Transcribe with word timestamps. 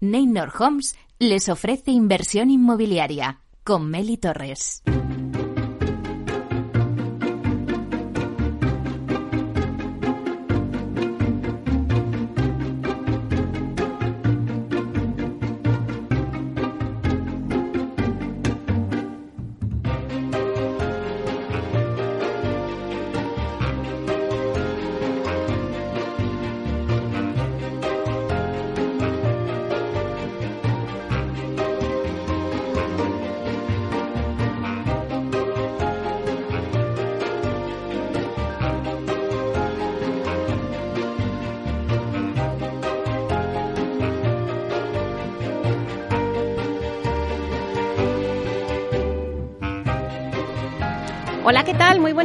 Neynor 0.00 0.52
Homes 0.56 0.96
les 1.18 1.48
ofrece 1.48 1.90
inversión 1.90 2.50
inmobiliaria 2.50 3.40
con 3.64 3.90
Meli 3.90 4.16
Torres. 4.16 4.82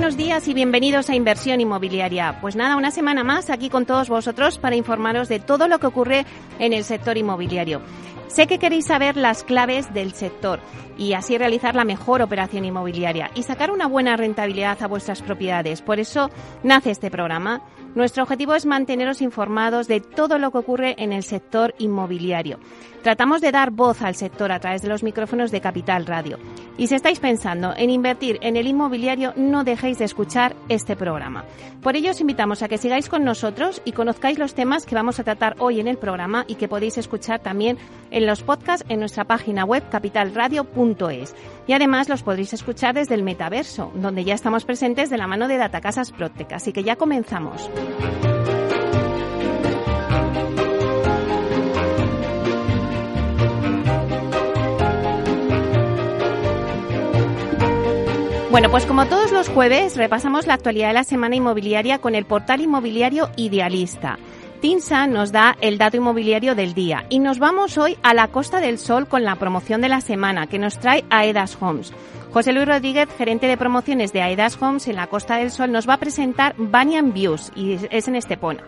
Buenos 0.03 0.17
días 0.17 0.49
y 0.49 0.53
bienvenidos 0.53 1.09
a 1.09 1.16
Inversión 1.16 1.62
Inmobiliaria. 1.62 2.39
Pues 2.41 2.57
nada, 2.57 2.75
una 2.75 2.91
semana 2.91 3.23
más 3.23 3.49
aquí 3.49 3.70
con 3.70 3.85
todos 3.85 4.09
vosotros 4.09 4.57
para 4.57 4.76
informaros 4.76 5.29
de 5.29 5.39
todo 5.39 5.70
lo 5.70 5.79
que 5.79 5.88
ocurre 5.88 6.26
en 6.59 6.73
el 6.73 6.84
sector 6.84 7.17
inmobiliario. 7.17 7.79
Sé 8.27 8.45
que 8.45 8.59
queréis 8.59 8.88
saber 8.88 9.16
las 9.16 9.45
claves 9.45 9.93
del 9.93 10.12
sector 10.12 10.59
y 10.98 11.13
así 11.13 11.37
realizar 11.37 11.74
la 11.74 11.85
mejor 11.85 12.21
operación 12.21 12.65
inmobiliaria 12.65 13.31
y 13.34 13.43
sacar 13.43 13.71
una 13.71 13.87
buena 13.87 14.18
rentabilidad 14.18 14.84
a 14.84 14.87
vuestras 14.87 15.21
propiedades. 15.21 15.81
Por 15.81 16.01
eso 16.01 16.29
nace 16.63 16.91
este 16.91 17.09
programa. 17.09 17.62
Nuestro 17.96 18.24
objetivo 18.24 18.55
es 18.55 18.65
manteneros 18.65 19.21
informados 19.21 19.87
de 19.87 20.01
todo 20.01 20.37
lo 20.37 20.51
que 20.51 20.57
ocurre 20.57 20.96
en 20.98 21.13
el 21.13 21.24
sector 21.24 21.76
inmobiliario. 21.77 22.59
Tratamos 23.04 23.41
de 23.41 23.51
dar 23.51 23.71
voz 23.71 24.01
al 24.01 24.15
sector 24.15 24.54
a 24.54 24.62
través 24.62 24.82
de 24.82 24.87
los 24.87 25.04
micrófonos 25.04 25.51
de 25.51 25.59
Capital 25.59 26.05
Radio. 26.05 26.40
Y 26.77 26.87
si 26.87 26.96
estáis 26.96 27.20
pensando 27.20 27.73
en 27.76 27.90
invertir 27.90 28.40
en 28.41 28.55
el 28.55 28.65
inmobiliario, 28.65 29.34
no 29.35 29.65
dejéis 29.65 29.99
de 29.99 30.05
escuchar 30.05 30.55
este 30.70 30.96
programa. 30.96 31.43
Por 31.81 31.98
ello 31.98 32.12
os 32.12 32.21
invitamos 32.21 32.63
a 32.63 32.70
que 32.70 32.77
sigáis 32.77 33.09
con 33.09 33.26
nosotros 33.26 33.81
y 33.84 33.91
conozcáis 33.91 34.40
los 34.40 34.55
temas 34.55 34.85
que 34.85 34.96
vamos 34.96 35.20
a 35.20 35.26
tratar 35.26 35.57
hoy 35.59 35.81
en 35.81 35.90
el 35.90 35.98
programa 35.98 36.46
y 36.48 36.55
que 36.55 36.70
podéis 36.70 36.98
escuchar 36.98 37.41
también 37.41 37.77
en 38.09 38.26
los 38.26 38.41
podcasts 38.41 38.85
en 38.87 39.01
nuestra 39.01 39.26
página 39.26 39.65
web 39.65 39.84
capitalradio.es. 39.91 41.35
Y 41.68 41.74
además 41.74 42.07
los 42.07 42.24
podréis 42.24 42.54
escuchar 42.54 42.96
desde 42.96 43.15
el 43.15 43.24
metaverso, 43.24 43.91
donde 43.96 44.24
ya 44.24 44.34
estamos 44.34 44.63
presentes 44.63 45.09
de 45.09 45.18
la 45.18 45.27
mano 45.27 45.49
de 45.49 45.57
Datacasas 45.57 46.13
Protec. 46.13 46.54
Así 46.54 46.71
que 46.71 46.85
ya 46.85 46.96
comenzamos. 46.96 47.70
Bueno, 58.54 58.70
pues 58.70 58.85
como 58.85 59.07
todos 59.07 59.32
los 59.32 59.49
jueves, 59.49 59.98
repasamos 59.98 60.46
la 60.46 60.54
actualidad 60.54 60.90
de 60.90 60.93
la 60.93 61.04
semana 61.04 61.35
inmobiliaria 61.35 61.98
con 61.98 62.13
el 62.13 62.23
portal 62.23 62.62
inmobiliario 62.62 63.32
Idealista. 63.35 64.19
Tinsa 64.62 65.07
nos 65.07 65.31
da 65.31 65.57
el 65.59 65.79
dato 65.79 65.97
inmobiliario 65.97 66.53
del 66.53 66.75
día 66.75 67.03
y 67.09 67.18
nos 67.18 67.40
vamos 67.40 67.79
hoy 67.79 67.97
a 68.03 68.13
la 68.13 68.28
Costa 68.28 68.59
del 68.59 68.78
Sol 68.78 69.07
con 69.07 69.24
la 69.24 69.38
promoción 69.38 69.81
de 69.81 69.90
la 69.90 70.01
semana 70.01 70.46
que 70.46 70.59
nos 70.59 70.78
trae 70.78 71.03
Aedas 71.09 71.57
Homes. 71.59 71.94
José 72.31 72.53
Luis 72.53 72.68
Rodríguez, 72.68 73.09
gerente 73.18 73.47
de 73.47 73.57
promociones 73.57 74.13
de 74.13 74.22
Aedas 74.22 74.62
Homes 74.62 74.88
en 74.88 74.97
la 74.97 75.08
Costa 75.08 75.38
del 75.38 75.50
Sol, 75.50 75.72
nos 75.72 75.90
va 75.90 75.96
a 75.96 76.00
presentar 76.00 76.53
Banyan 76.56 77.12
Views 77.12 77.52
y 77.56 77.80
es 77.90 78.08
en 78.08 78.16
Estepona. 78.16 78.62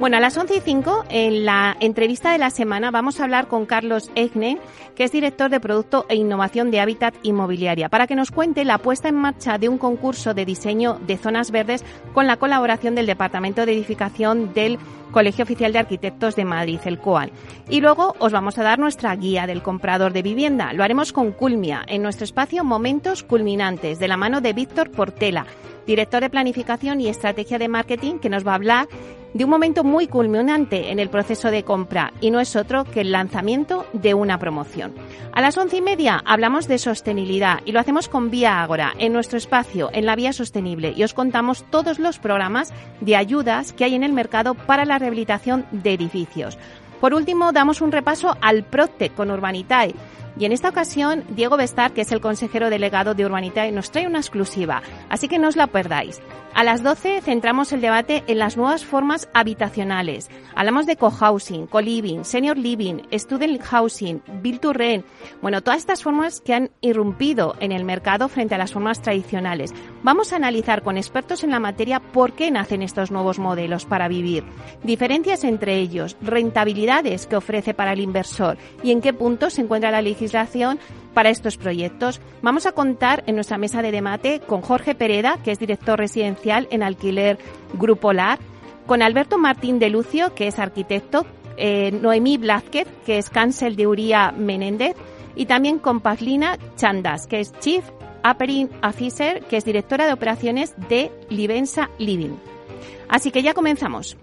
Bueno, 0.00 0.16
a 0.16 0.20
las 0.20 0.36
11 0.36 0.56
y 0.56 0.60
5, 0.60 1.04
en 1.10 1.44
la 1.44 1.76
entrevista 1.78 2.32
de 2.32 2.38
la 2.38 2.50
semana, 2.50 2.90
vamos 2.90 3.20
a 3.20 3.24
hablar 3.24 3.46
con 3.46 3.66
Carlos 3.66 4.10
Egne, 4.16 4.58
que 4.96 5.04
es 5.04 5.12
director 5.12 5.48
de 5.48 5.60
Producto 5.60 6.06
e 6.08 6.16
Innovación 6.16 6.72
de 6.72 6.80
Hábitat 6.80 7.14
Inmobiliaria, 7.22 7.88
para 7.88 8.08
que 8.08 8.16
nos 8.16 8.32
cuente 8.32 8.64
la 8.64 8.78
puesta 8.78 9.08
en 9.08 9.14
marcha 9.14 9.58
de 9.58 9.68
un 9.68 9.78
concurso 9.78 10.34
de 10.34 10.44
diseño 10.44 10.98
de 11.06 11.18
zonas 11.18 11.52
verdes 11.52 11.84
con 12.14 12.26
la 12.26 12.36
colaboración 12.36 12.96
del 12.96 13.06
Departamento 13.06 13.64
de 13.64 13.74
Edificación 13.74 14.52
del 14.52 14.78
Colegio 15.12 15.44
Oficial 15.44 15.72
de 15.72 15.78
Arquitectos 15.78 16.34
de 16.34 16.46
Madrid, 16.46 16.80
el 16.84 16.98
COAL. 16.98 17.30
Y 17.68 17.80
luego 17.80 18.16
os 18.18 18.32
vamos 18.32 18.58
a 18.58 18.64
dar 18.64 18.80
nuestra 18.80 19.14
guía 19.14 19.46
del 19.46 19.62
comprador 19.62 20.12
de 20.12 20.22
vivienda. 20.22 20.72
Lo 20.72 20.82
haremos 20.82 21.12
con 21.12 21.30
Culmia, 21.30 21.84
en 21.86 22.02
nuestro 22.02 22.24
espacio 22.24 22.64
Momentos 22.64 23.22
Culminantes, 23.22 24.00
de 24.00 24.08
la 24.08 24.16
mano 24.16 24.40
de 24.40 24.52
Víctor 24.52 24.90
Portela 24.90 25.46
director 25.86 26.20
de 26.20 26.30
Planificación 26.30 27.00
y 27.00 27.08
Estrategia 27.08 27.58
de 27.58 27.66
Marketing, 27.66 28.20
que 28.20 28.28
nos 28.28 28.46
va 28.46 28.52
a 28.52 28.54
hablar 28.54 28.88
de 29.34 29.44
un 29.44 29.50
momento 29.50 29.84
muy 29.84 30.06
culminante 30.06 30.90
en 30.90 30.98
el 30.98 31.08
proceso 31.08 31.50
de 31.50 31.64
compra 31.64 32.12
y 32.20 32.30
no 32.30 32.40
es 32.40 32.56
otro 32.56 32.84
que 32.84 33.00
el 33.00 33.12
lanzamiento 33.12 33.86
de 33.92 34.14
una 34.14 34.38
promoción. 34.38 34.94
A 35.32 35.40
las 35.40 35.56
once 35.56 35.76
y 35.76 35.82
media 35.82 36.22
hablamos 36.24 36.68
de 36.68 36.78
sostenibilidad 36.78 37.60
y 37.64 37.72
lo 37.72 37.80
hacemos 37.80 38.08
con 38.08 38.30
Vía 38.30 38.62
Ágora 38.62 38.92
en 38.98 39.12
nuestro 39.12 39.38
espacio 39.38 39.90
en 39.92 40.06
la 40.06 40.16
Vía 40.16 40.32
Sostenible 40.32 40.92
y 40.96 41.02
os 41.04 41.14
contamos 41.14 41.64
todos 41.70 41.98
los 41.98 42.18
programas 42.18 42.72
de 43.00 43.16
ayudas 43.16 43.72
que 43.72 43.84
hay 43.84 43.94
en 43.94 44.04
el 44.04 44.12
mercado 44.12 44.54
para 44.54 44.84
la 44.84 44.98
rehabilitación 44.98 45.66
de 45.70 45.94
edificios. 45.94 46.58
Por 47.00 47.14
último, 47.14 47.50
damos 47.50 47.80
un 47.80 47.90
repaso 47.90 48.36
al 48.40 48.62
PROTE 48.62 49.10
con 49.10 49.30
Urbanitae 49.30 49.94
y 50.38 50.46
en 50.46 50.52
esta 50.52 50.70
ocasión, 50.70 51.24
Diego 51.30 51.56
Bestar, 51.56 51.92
que 51.92 52.00
es 52.02 52.12
el 52.12 52.20
consejero 52.20 52.70
delegado 52.70 53.14
de 53.14 53.26
Urbanitae, 53.26 53.70
nos 53.72 53.90
trae 53.90 54.06
una 54.06 54.18
exclusiva, 54.18 54.82
así 55.08 55.28
que 55.28 55.38
no 55.38 55.48
os 55.48 55.56
la 55.56 55.66
perdáis. 55.66 56.20
A 56.54 56.64
las 56.64 56.82
12 56.82 57.22
centramos 57.22 57.72
el 57.72 57.80
debate 57.80 58.24
en 58.26 58.38
las 58.38 58.58
nuevas 58.58 58.84
formas 58.84 59.28
habitacionales. 59.32 60.30
Hablamos 60.54 60.84
de 60.84 60.96
cohousing, 60.96 61.66
co-living, 61.66 62.24
senior 62.24 62.58
living, 62.58 63.02
student 63.12 63.62
housing, 63.62 64.22
build 64.42 64.60
to 64.60 64.72
rent. 64.74 65.06
Bueno, 65.40 65.62
todas 65.62 65.80
estas 65.80 66.02
formas 66.02 66.40
que 66.40 66.52
han 66.52 66.70
irrumpido 66.82 67.56
en 67.60 67.72
el 67.72 67.84
mercado 67.84 68.28
frente 68.28 68.54
a 68.54 68.58
las 68.58 68.72
formas 68.72 69.00
tradicionales. 69.00 69.72
Vamos 70.02 70.32
a 70.32 70.36
analizar 70.36 70.82
con 70.82 70.98
expertos 70.98 71.42
en 71.42 71.50
la 71.50 71.60
materia 71.60 72.00
por 72.00 72.32
qué 72.34 72.50
nacen 72.50 72.82
estos 72.82 73.10
nuevos 73.10 73.38
modelos 73.38 73.86
para 73.86 74.08
vivir, 74.08 74.44
diferencias 74.82 75.44
entre 75.44 75.78
ellos, 75.78 76.18
rentabilidades 76.20 77.26
que 77.26 77.36
ofrece 77.36 77.72
para 77.72 77.94
el 77.94 78.00
inversor 78.00 78.58
y 78.82 78.90
en 78.90 79.00
qué 79.00 79.14
punto 79.14 79.48
se 79.48 79.62
encuentra 79.62 79.90
la 79.90 80.02
legislación 80.02 80.21
para 81.14 81.30
estos 81.30 81.56
proyectos. 81.56 82.20
Vamos 82.42 82.66
a 82.66 82.72
contar 82.72 83.24
en 83.26 83.34
nuestra 83.34 83.58
mesa 83.58 83.82
de 83.82 83.92
debate 83.92 84.40
con 84.40 84.62
Jorge 84.62 84.94
Pereda, 84.94 85.38
que 85.42 85.50
es 85.50 85.58
director 85.58 85.98
residencial 85.98 86.68
en 86.70 86.82
alquiler 86.82 87.38
Grupo 87.74 88.12
LAR, 88.12 88.38
con 88.86 89.02
Alberto 89.02 89.38
Martín 89.38 89.78
de 89.78 89.90
Lucio, 89.90 90.34
que 90.34 90.48
es 90.48 90.58
arquitecto, 90.58 91.26
eh, 91.56 91.92
Noemí 91.92 92.38
Blázquez, 92.38 92.88
que 93.06 93.18
es 93.18 93.30
cancel 93.30 93.76
de 93.76 93.86
Uría 93.86 94.32
Menéndez, 94.32 94.96
y 95.34 95.46
también 95.46 95.78
con 95.78 96.00
Pazlina 96.00 96.58
Chandas, 96.76 97.26
que 97.26 97.40
es 97.40 97.52
Chief 97.60 97.84
Operating 98.24 98.70
Officer, 98.82 99.42
que 99.44 99.56
es 99.56 99.64
directora 99.64 100.06
de 100.06 100.12
operaciones 100.12 100.74
de 100.88 101.10
Livensa 101.28 101.90
Living. 101.98 102.36
Así 103.08 103.30
que 103.30 103.42
ya 103.42 103.54
comenzamos. 103.54 104.16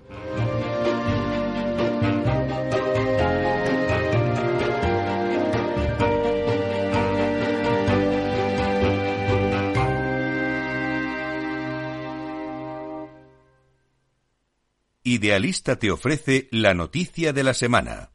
Idealista 15.10 15.76
te 15.78 15.90
ofrece 15.90 16.48
la 16.52 16.76
noticia 16.76 17.34
de 17.34 17.42
la 17.42 17.56
semana. 17.56 18.12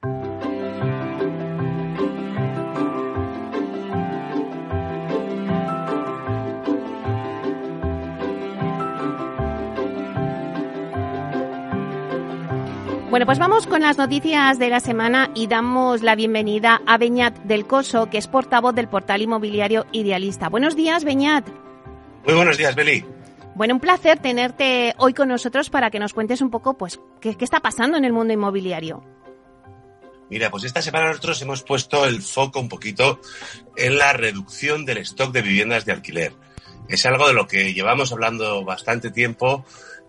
Bueno, 13.10 13.27
pues 13.27 13.41
vamos 13.41 13.66
con 13.66 13.80
las 13.80 13.98
noticias 13.98 14.60
de 14.60 14.69
la 14.69 14.78
semana 14.78 15.33
y 15.34 15.48
damos 15.48 16.01
la 16.01 16.15
bienvenida 16.15 16.80
a 16.86 16.97
Beñat 16.97 17.36
del 17.39 17.66
Coso, 17.66 18.09
que 18.09 18.19
es 18.19 18.28
portavoz 18.28 18.72
del 18.72 18.86
portal 18.86 19.21
inmobiliario 19.21 19.84
Idealista. 19.91 20.48
Buenos 20.48 20.77
días, 20.77 21.03
Beñat. 21.03 21.45
Muy 22.24 22.34
buenos 22.34 22.57
días, 22.57 22.77
Beli. 22.77 23.04
Bueno, 23.54 23.74
un 23.74 23.80
placer 23.80 24.18
tenerte 24.18 24.95
hoy 24.98 25.15
con 25.15 25.28
nosotros 25.28 25.71
para 25.71 25.91
que 25.91 26.01
nos 26.01 26.12
cuentes 26.12 26.41
un 26.41 26.51
poco, 26.51 26.77
pues, 26.77 26.98
qué, 27.21 27.36
está 27.41 27.60
pasando 27.60 27.97
en 27.97 28.04
el 28.04 28.12
mundo 28.12 28.33
inmobiliario. 28.33 29.04
Mira, 30.28 30.51
pues 30.51 30.65
esta 30.65 30.83
semana 30.83 31.09
nosotros 31.09 31.41
hemos 31.42 31.62
puesto 31.62 32.04
el 32.06 32.21
foco 32.21 32.59
un 32.59 32.68
poquito 32.68 33.21
en 33.77 33.97
la 33.97 34.12
reducción 34.12 34.84
del 34.84 34.98
stock 34.98 35.33
de 35.33 35.42
viviendas 35.42 35.84
de 35.84 35.92
alquiler. 35.92 36.33
Es 36.89 37.06
algo 37.06 37.28
de 37.28 37.34
lo 37.34 37.47
que 37.47 37.72
llevamos 37.74 38.10
hablando 38.10 38.65
bastante 38.65 39.12
tiempo 39.12 39.65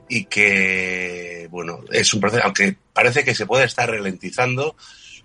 y 0.09 0.25
que, 0.25 1.47
bueno, 1.51 1.81
es 1.91 2.11
un 2.15 2.21
proceso, 2.21 2.43
aunque 2.45 2.77
parece 2.93 3.23
que 3.23 3.35
se 3.35 3.45
puede 3.45 3.65
estar 3.65 3.89
ralentizando, 3.89 4.75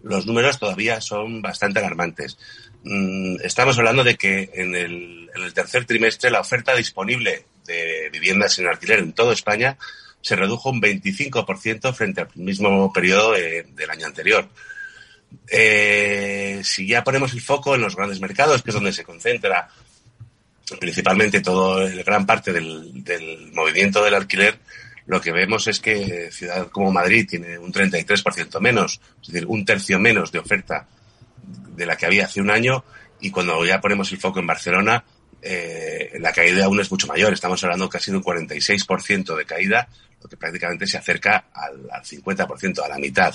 los 0.02 0.26
números 0.26 0.58
todavía 0.58 1.00
son 1.00 1.40
bastante 1.40 1.78
alarmantes. 1.78 2.36
Mm, 2.84 3.36
estamos 3.42 3.78
hablando 3.78 4.04
de 4.04 4.16
que 4.16 4.50
en 4.52 4.74
el 4.74 5.54
tercer 5.54 5.86
trimestre 5.86 6.30
la 6.30 6.40
oferta 6.40 6.74
disponible 6.74 7.46
de 7.70 8.10
viviendas 8.10 8.58
en 8.58 8.66
alquiler 8.66 8.98
en 8.98 9.12
toda 9.12 9.32
España 9.32 9.76
se 10.22 10.36
redujo 10.36 10.70
un 10.70 10.80
25% 10.80 11.94
frente 11.94 12.20
al 12.20 12.28
mismo 12.34 12.92
periodo 12.92 13.32
del 13.32 13.90
año 13.90 14.06
anterior. 14.06 14.48
Eh, 15.48 16.60
si 16.64 16.86
ya 16.86 17.04
ponemos 17.04 17.32
el 17.32 17.40
foco 17.40 17.74
en 17.74 17.80
los 17.80 17.96
grandes 17.96 18.20
mercados, 18.20 18.62
que 18.62 18.70
es 18.70 18.74
donde 18.74 18.92
se 18.92 19.04
concentra 19.04 19.68
principalmente 20.78 21.40
todo 21.40 21.88
gran 22.04 22.26
parte 22.26 22.52
del, 22.52 23.02
del 23.02 23.50
movimiento 23.52 24.04
del 24.04 24.14
alquiler, 24.14 24.58
lo 25.06 25.20
que 25.20 25.32
vemos 25.32 25.66
es 25.66 25.80
que 25.80 26.30
ciudad 26.30 26.68
como 26.68 26.92
Madrid 26.92 27.26
tiene 27.28 27.58
un 27.58 27.72
33% 27.72 28.60
menos, 28.60 29.00
es 29.22 29.32
decir, 29.32 29.46
un 29.48 29.64
tercio 29.64 29.98
menos 29.98 30.30
de 30.30 30.38
oferta 30.38 30.86
de 31.74 31.86
la 31.86 31.96
que 31.96 32.06
había 32.06 32.26
hace 32.26 32.40
un 32.40 32.50
año 32.50 32.84
y 33.20 33.30
cuando 33.30 33.64
ya 33.64 33.80
ponemos 33.80 34.12
el 34.12 34.18
foco 34.18 34.38
en 34.38 34.46
Barcelona, 34.46 35.04
eh, 35.42 36.12
la 36.20 36.32
caída 36.32 36.64
aún 36.64 36.80
es 36.80 36.90
mucho 36.90 37.06
mayor. 37.06 37.32
Estamos 37.32 37.62
hablando 37.64 37.88
casi 37.88 38.10
de 38.10 38.18
un 38.18 38.22
46% 38.22 39.36
de 39.36 39.44
caída, 39.44 39.88
lo 40.22 40.28
que 40.28 40.36
prácticamente 40.36 40.86
se 40.86 40.98
acerca 40.98 41.46
al, 41.52 41.88
al 41.90 42.02
50%, 42.02 42.84
a 42.84 42.88
la 42.88 42.98
mitad. 42.98 43.34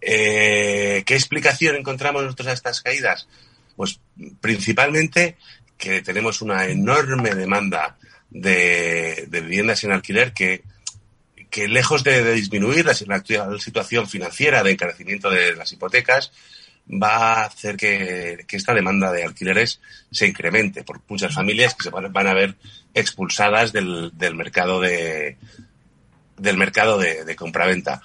Eh, 0.00 1.04
¿Qué 1.06 1.14
explicación 1.14 1.76
encontramos 1.76 2.24
nosotros 2.24 2.48
a 2.48 2.52
estas 2.52 2.80
caídas? 2.80 3.28
Pues 3.76 4.00
principalmente 4.40 5.36
que 5.78 6.02
tenemos 6.02 6.42
una 6.42 6.66
enorme 6.66 7.34
demanda 7.34 7.96
de, 8.30 9.28
viviendas 9.30 9.84
en 9.84 9.92
alquiler 9.92 10.32
que, 10.32 10.62
que 11.50 11.68
lejos 11.68 12.02
de, 12.02 12.34
disminuir 12.34 12.84
la, 12.84 12.94
la 13.06 13.58
situación 13.58 14.08
financiera 14.08 14.62
de 14.62 14.72
encarecimiento 14.72 15.30
de 15.30 15.54
las 15.54 15.72
hipotecas, 15.72 16.32
va 16.90 17.42
a 17.42 17.44
hacer 17.46 17.76
que, 17.76 18.44
que, 18.46 18.56
esta 18.56 18.74
demanda 18.74 19.12
de 19.12 19.24
alquileres 19.24 19.80
se 20.10 20.26
incremente 20.26 20.82
por 20.82 21.00
muchas 21.08 21.34
familias 21.34 21.74
que 21.74 21.84
se 21.84 21.90
van, 21.90 22.26
a 22.26 22.34
ver 22.34 22.54
expulsadas 22.94 23.72
del, 23.72 24.10
del 24.14 24.34
mercado 24.34 24.80
de 24.80 25.36
del 26.36 26.56
mercado 26.56 26.98
de, 26.98 27.24
de 27.24 27.36
compraventa. 27.36 28.02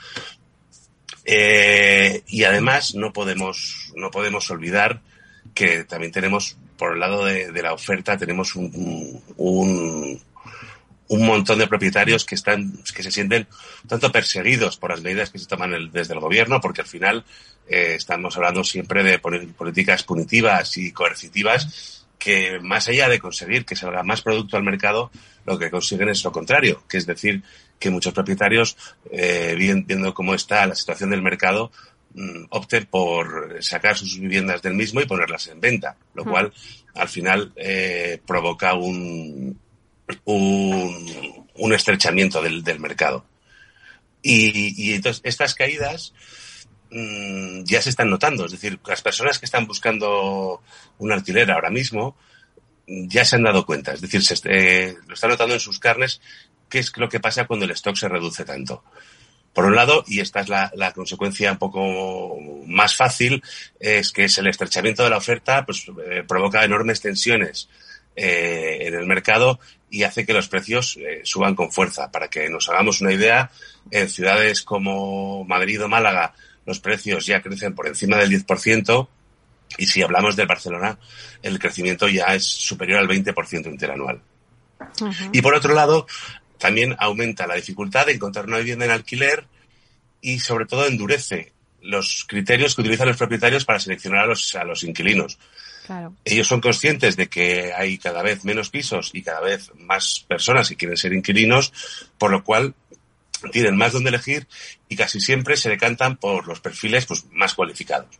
Eh, 1.25 2.23
y 2.27 2.43
además 2.43 2.95
no 2.95 3.11
podemos 3.11 3.91
no 3.95 4.11
podemos 4.11 4.49
olvidar 4.51 5.01
que 5.53 5.83
también 5.83 6.11
tenemos 6.11 6.55
por 6.77 6.93
el 6.93 6.99
lado 6.99 7.25
de, 7.25 7.51
de 7.51 7.61
la 7.63 7.73
oferta 7.73 8.17
tenemos 8.17 8.55
un, 8.55 9.21
un, 9.35 10.21
un 11.09 11.25
montón 11.25 11.59
de 11.59 11.67
propietarios 11.67 12.25
que 12.25 12.35
están 12.35 12.73
que 12.93 13.03
se 13.03 13.11
sienten 13.11 13.47
tanto 13.87 14.11
perseguidos 14.11 14.77
por 14.77 14.91
las 14.91 15.01
medidas 15.01 15.29
que 15.29 15.39
se 15.39 15.45
toman 15.45 15.73
el, 15.73 15.91
desde 15.91 16.13
el 16.13 16.19
gobierno 16.19 16.59
porque 16.59 16.81
al 16.81 16.87
final 16.87 17.23
eh, 17.69 17.93
estamos 17.95 18.35
hablando 18.35 18.63
siempre 18.63 19.03
de 19.03 19.19
políticas 19.19 20.03
punitivas 20.03 20.77
y 20.77 20.91
coercitivas 20.91 22.05
que 22.17 22.59
más 22.59 22.87
allá 22.87 23.09
de 23.09 23.19
conseguir 23.19 23.65
que 23.65 23.75
salga 23.75 24.03
más 24.03 24.21
producto 24.21 24.57
al 24.57 24.63
mercado, 24.63 25.11
lo 25.45 25.57
que 25.57 25.69
consiguen 25.69 26.09
es 26.09 26.23
lo 26.23 26.31
contrario, 26.31 26.83
que 26.89 26.97
es 26.97 27.05
decir, 27.05 27.43
que 27.79 27.91
muchos 27.91 28.13
propietarios, 28.13 28.75
eh, 29.11 29.55
viendo 29.55 30.13
cómo 30.13 30.33
está 30.33 30.65
la 30.65 30.75
situación 30.75 31.11
del 31.11 31.21
mercado, 31.21 31.71
mmm, 32.15 32.45
opten 32.49 32.85
por 32.85 33.57
sacar 33.61 33.97
sus 33.97 34.19
viviendas 34.19 34.61
del 34.61 34.73
mismo 34.73 34.99
y 34.99 35.05
ponerlas 35.05 35.47
en 35.47 35.61
venta, 35.61 35.95
lo 36.15 36.25
mm. 36.25 36.29
cual 36.29 36.53
al 36.95 37.07
final 37.07 37.53
eh, 37.55 38.19
provoca 38.25 38.73
un, 38.73 39.59
un, 40.25 41.73
estrechamiento 41.73 42.41
del, 42.41 42.79
mercado. 42.79 43.25
Y, 44.21 44.93
entonces 44.93 45.21
estas 45.23 45.53
caídas 45.55 46.13
mmm, 46.91 47.63
ya 47.63 47.81
se 47.81 47.89
están 47.89 48.09
notando, 48.09 48.45
es 48.45 48.51
decir, 48.51 48.79
las 48.85 49.01
personas 49.01 49.39
que 49.39 49.45
están 49.45 49.67
buscando 49.67 50.61
un 50.97 51.11
alquiler 51.11 51.51
ahora 51.51 51.69
mismo 51.69 52.15
ya 52.87 53.25
se 53.25 53.35
han 53.35 53.43
dado 53.43 53.65
cuenta, 53.65 53.93
es 53.93 54.01
decir, 54.01 54.23
se, 54.23 54.35
eh, 54.45 54.95
lo 55.07 55.13
están 55.13 55.29
notando 55.29 55.53
en 55.53 55.59
sus 55.59 55.79
carnes 55.79 56.21
qué 56.69 56.79
es 56.79 56.95
lo 56.97 57.09
que 57.09 57.19
pasa 57.19 57.45
cuando 57.45 57.65
el 57.65 57.71
stock 57.71 57.95
se 57.95 58.07
reduce 58.07 58.45
tanto. 58.45 58.83
Por 59.53 59.65
un 59.65 59.75
lado, 59.75 60.03
y 60.07 60.19
esta 60.19 60.41
es 60.41 60.49
la, 60.49 60.71
la, 60.75 60.93
consecuencia 60.93 61.51
un 61.51 61.57
poco 61.57 62.37
más 62.67 62.95
fácil, 62.95 63.41
es 63.79 64.11
que 64.11 64.25
es 64.25 64.37
el 64.37 64.47
estrechamiento 64.47 65.03
de 65.03 65.09
la 65.09 65.17
oferta 65.17 65.65
pues, 65.65 65.87
eh, 66.05 66.23
provoca 66.27 66.63
enormes 66.63 67.01
tensiones 67.01 67.67
eh, 68.15 68.79
en 68.81 68.93
el 68.93 69.07
mercado 69.07 69.59
y 69.89 70.03
hace 70.03 70.25
que 70.25 70.33
los 70.33 70.47
precios 70.47 70.97
eh, 70.97 71.21
suban 71.23 71.55
con 71.55 71.71
fuerza. 71.71 72.11
Para 72.11 72.29
que 72.29 72.49
nos 72.49 72.69
hagamos 72.69 73.01
una 73.01 73.13
idea, 73.13 73.51
en 73.91 74.09
ciudades 74.09 74.61
como 74.61 75.43
Madrid 75.45 75.83
o 75.83 75.87
Málaga 75.87 76.33
los 76.65 76.79
precios 76.79 77.25
ya 77.25 77.41
crecen 77.41 77.73
por 77.73 77.87
encima 77.87 78.17
del 78.17 78.29
10% 78.29 79.07
y 79.77 79.87
si 79.87 80.01
hablamos 80.01 80.35
de 80.35 80.45
Barcelona, 80.45 80.99
el 81.41 81.59
crecimiento 81.59 82.07
ya 82.09 82.35
es 82.35 82.43
superior 82.43 82.99
al 82.99 83.07
20% 83.07 83.67
interanual. 83.67 84.21
Uh 84.79 85.05
-huh. 85.05 85.29
Y 85.31 85.41
por 85.41 85.55
otro 85.55 85.73
lado, 85.73 86.07
también 86.57 86.95
aumenta 86.99 87.47
la 87.47 87.55
dificultad 87.55 88.05
de 88.05 88.13
encontrar 88.13 88.45
una 88.45 88.57
vivienda 88.57 88.85
en 88.85 88.91
alquiler 88.91 89.45
y 90.21 90.39
sobre 90.39 90.65
todo 90.65 90.85
endurece 90.85 91.53
los 91.81 92.25
criterios 92.27 92.75
que 92.75 92.81
utilizan 92.81 93.07
los 93.07 93.17
propietarios 93.17 93.63
para 93.63 93.79
seleccionar 93.79 94.21
a 94.21 94.27
los, 94.27 94.55
a 94.55 94.63
los 94.63 94.83
inquilinos. 94.83 95.37
Claro. 95.87 96.13
Ellos 96.25 96.47
son 96.47 96.59
conscientes 96.59 97.15
de 97.15 97.27
que 97.27 97.71
hay 97.73 97.97
cada 97.97 98.21
vez 98.21 98.43
menos 98.43 98.69
pisos 98.69 99.11
y 99.13 99.23
cada 99.23 99.39
vez 99.39 99.71
más 99.79 100.25
personas 100.27 100.67
que 100.67 100.75
quieren 100.75 100.97
ser 100.97 101.13
inquilinos, 101.13 101.71
por 102.17 102.29
lo 102.29 102.43
cual 102.43 102.75
tienen 103.51 103.77
más 103.77 103.93
donde 103.93 104.09
elegir 104.09 104.47
y 104.89 104.97
casi 104.97 105.21
siempre 105.21 105.55
se 105.55 105.69
decantan 105.69 106.17
por 106.17 106.45
los 106.45 106.59
perfiles 106.59 107.05
pues, 107.05 107.25
más 107.31 107.53
cualificados. 107.53 108.19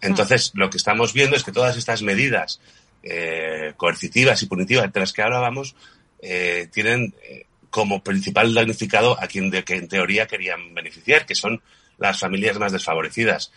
Entonces, 0.00 0.52
lo 0.54 0.70
que 0.70 0.76
estamos 0.76 1.12
viendo 1.12 1.34
es 1.34 1.42
que 1.42 1.50
todas 1.50 1.76
estas 1.76 2.02
medidas 2.02 2.60
eh, 3.02 3.72
coercitivas 3.76 4.40
y 4.42 4.46
punitivas 4.46 4.92
de 4.92 5.00
las 5.00 5.12
que 5.12 5.22
hablábamos 5.22 5.74
eh, 6.20 6.68
tienen 6.72 7.12
eh, 7.24 7.46
como 7.70 8.04
principal 8.04 8.54
damnificado 8.54 9.20
a 9.20 9.26
quien 9.26 9.50
de 9.50 9.64
que 9.64 9.74
en 9.74 9.88
teoría 9.88 10.28
querían 10.28 10.74
beneficiar, 10.74 11.26
que 11.26 11.34
son 11.34 11.60
las 11.98 12.20
familias 12.20 12.58
más 12.58 12.70
desfavorecidas. 12.70 13.52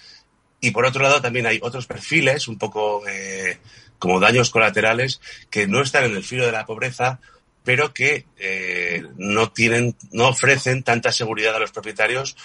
Y 0.61 0.71
por 0.71 0.85
otro 0.85 1.01
lado, 1.01 1.21
también 1.21 1.47
hay 1.47 1.59
otros 1.61 1.87
perfiles, 1.87 2.47
un 2.47 2.59
poco 2.59 3.01
eh, 3.07 3.57
como 3.97 4.19
daños 4.19 4.51
colaterales, 4.51 5.19
que 5.49 5.67
no 5.67 5.81
están 5.81 6.05
en 6.05 6.15
el 6.15 6.23
filo 6.23 6.45
de 6.45 6.51
la 6.51 6.67
pobreza, 6.67 7.19
pero 7.63 7.93
que 7.93 8.25
eh, 8.37 9.03
no 9.17 9.51
tienen, 9.51 9.95
no 10.11 10.27
ofrecen 10.27 10.83
tanta 10.83 11.11
seguridad 11.11 11.55
a 11.55 11.59
los 11.59 11.71
propietarios, 11.71 12.37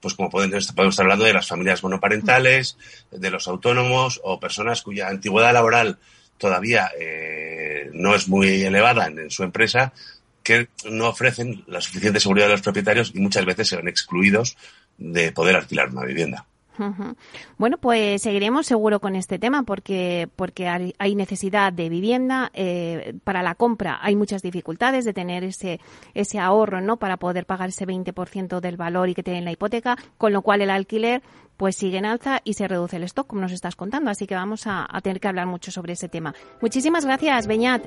pues 0.00 0.14
como 0.14 0.28
pueden, 0.28 0.50
podemos 0.50 0.92
estar 0.92 1.04
hablando 1.04 1.24
de 1.24 1.32
las 1.32 1.48
familias 1.48 1.82
monoparentales, 1.82 2.76
de 3.10 3.30
los 3.30 3.48
autónomos 3.48 4.20
o 4.22 4.38
personas 4.38 4.82
cuya 4.82 5.08
antigüedad 5.08 5.54
laboral 5.54 5.98
todavía 6.36 6.90
eh, 7.00 7.88
no 7.94 8.14
es 8.14 8.28
muy 8.28 8.64
elevada 8.64 9.06
en, 9.06 9.18
en 9.18 9.30
su 9.30 9.44
empresa, 9.44 9.94
que 10.42 10.68
no 10.90 11.08
ofrecen 11.08 11.64
la 11.68 11.80
suficiente 11.80 12.20
seguridad 12.20 12.48
a 12.48 12.52
los 12.52 12.62
propietarios 12.62 13.12
y 13.14 13.20
muchas 13.20 13.46
veces 13.46 13.68
se 13.68 13.76
ven 13.76 13.88
excluidos 13.88 14.56
de 14.98 15.32
poder 15.32 15.56
alquilar 15.56 15.88
una 15.88 16.04
vivienda. 16.04 16.46
Bueno, 17.58 17.78
pues 17.78 18.22
seguiremos 18.22 18.66
seguro 18.66 19.00
con 19.00 19.16
este 19.16 19.38
tema 19.38 19.62
porque, 19.62 20.28
porque 20.36 20.68
hay 20.68 21.14
necesidad 21.14 21.72
de 21.72 21.88
vivienda. 21.88 22.50
Eh, 22.54 23.14
para 23.24 23.42
la 23.42 23.54
compra 23.54 23.98
hay 24.02 24.16
muchas 24.16 24.42
dificultades 24.42 25.04
de 25.04 25.12
tener 25.12 25.44
ese, 25.44 25.80
ese 26.14 26.38
ahorro 26.38 26.80
¿no? 26.80 26.96
para 26.96 27.16
poder 27.16 27.46
pagar 27.46 27.68
ese 27.68 27.86
20% 27.86 28.60
del 28.60 28.76
valor 28.76 29.08
y 29.08 29.14
que 29.14 29.22
tiene 29.22 29.42
la 29.42 29.52
hipoteca, 29.52 29.96
con 30.18 30.32
lo 30.32 30.42
cual 30.42 30.62
el 30.62 30.70
alquiler 30.70 31.22
pues 31.56 31.76
sigue 31.76 31.98
en 31.98 32.06
alza 32.06 32.40
y 32.44 32.54
se 32.54 32.66
reduce 32.66 32.96
el 32.96 33.04
stock, 33.04 33.26
como 33.26 33.42
nos 33.42 33.52
estás 33.52 33.76
contando. 33.76 34.10
Así 34.10 34.26
que 34.26 34.34
vamos 34.34 34.66
a, 34.66 34.86
a 34.88 35.00
tener 35.00 35.20
que 35.20 35.28
hablar 35.28 35.46
mucho 35.46 35.70
sobre 35.70 35.92
ese 35.92 36.08
tema. 36.08 36.34
Muchísimas 36.60 37.04
gracias, 37.04 37.46
Beñat. 37.46 37.86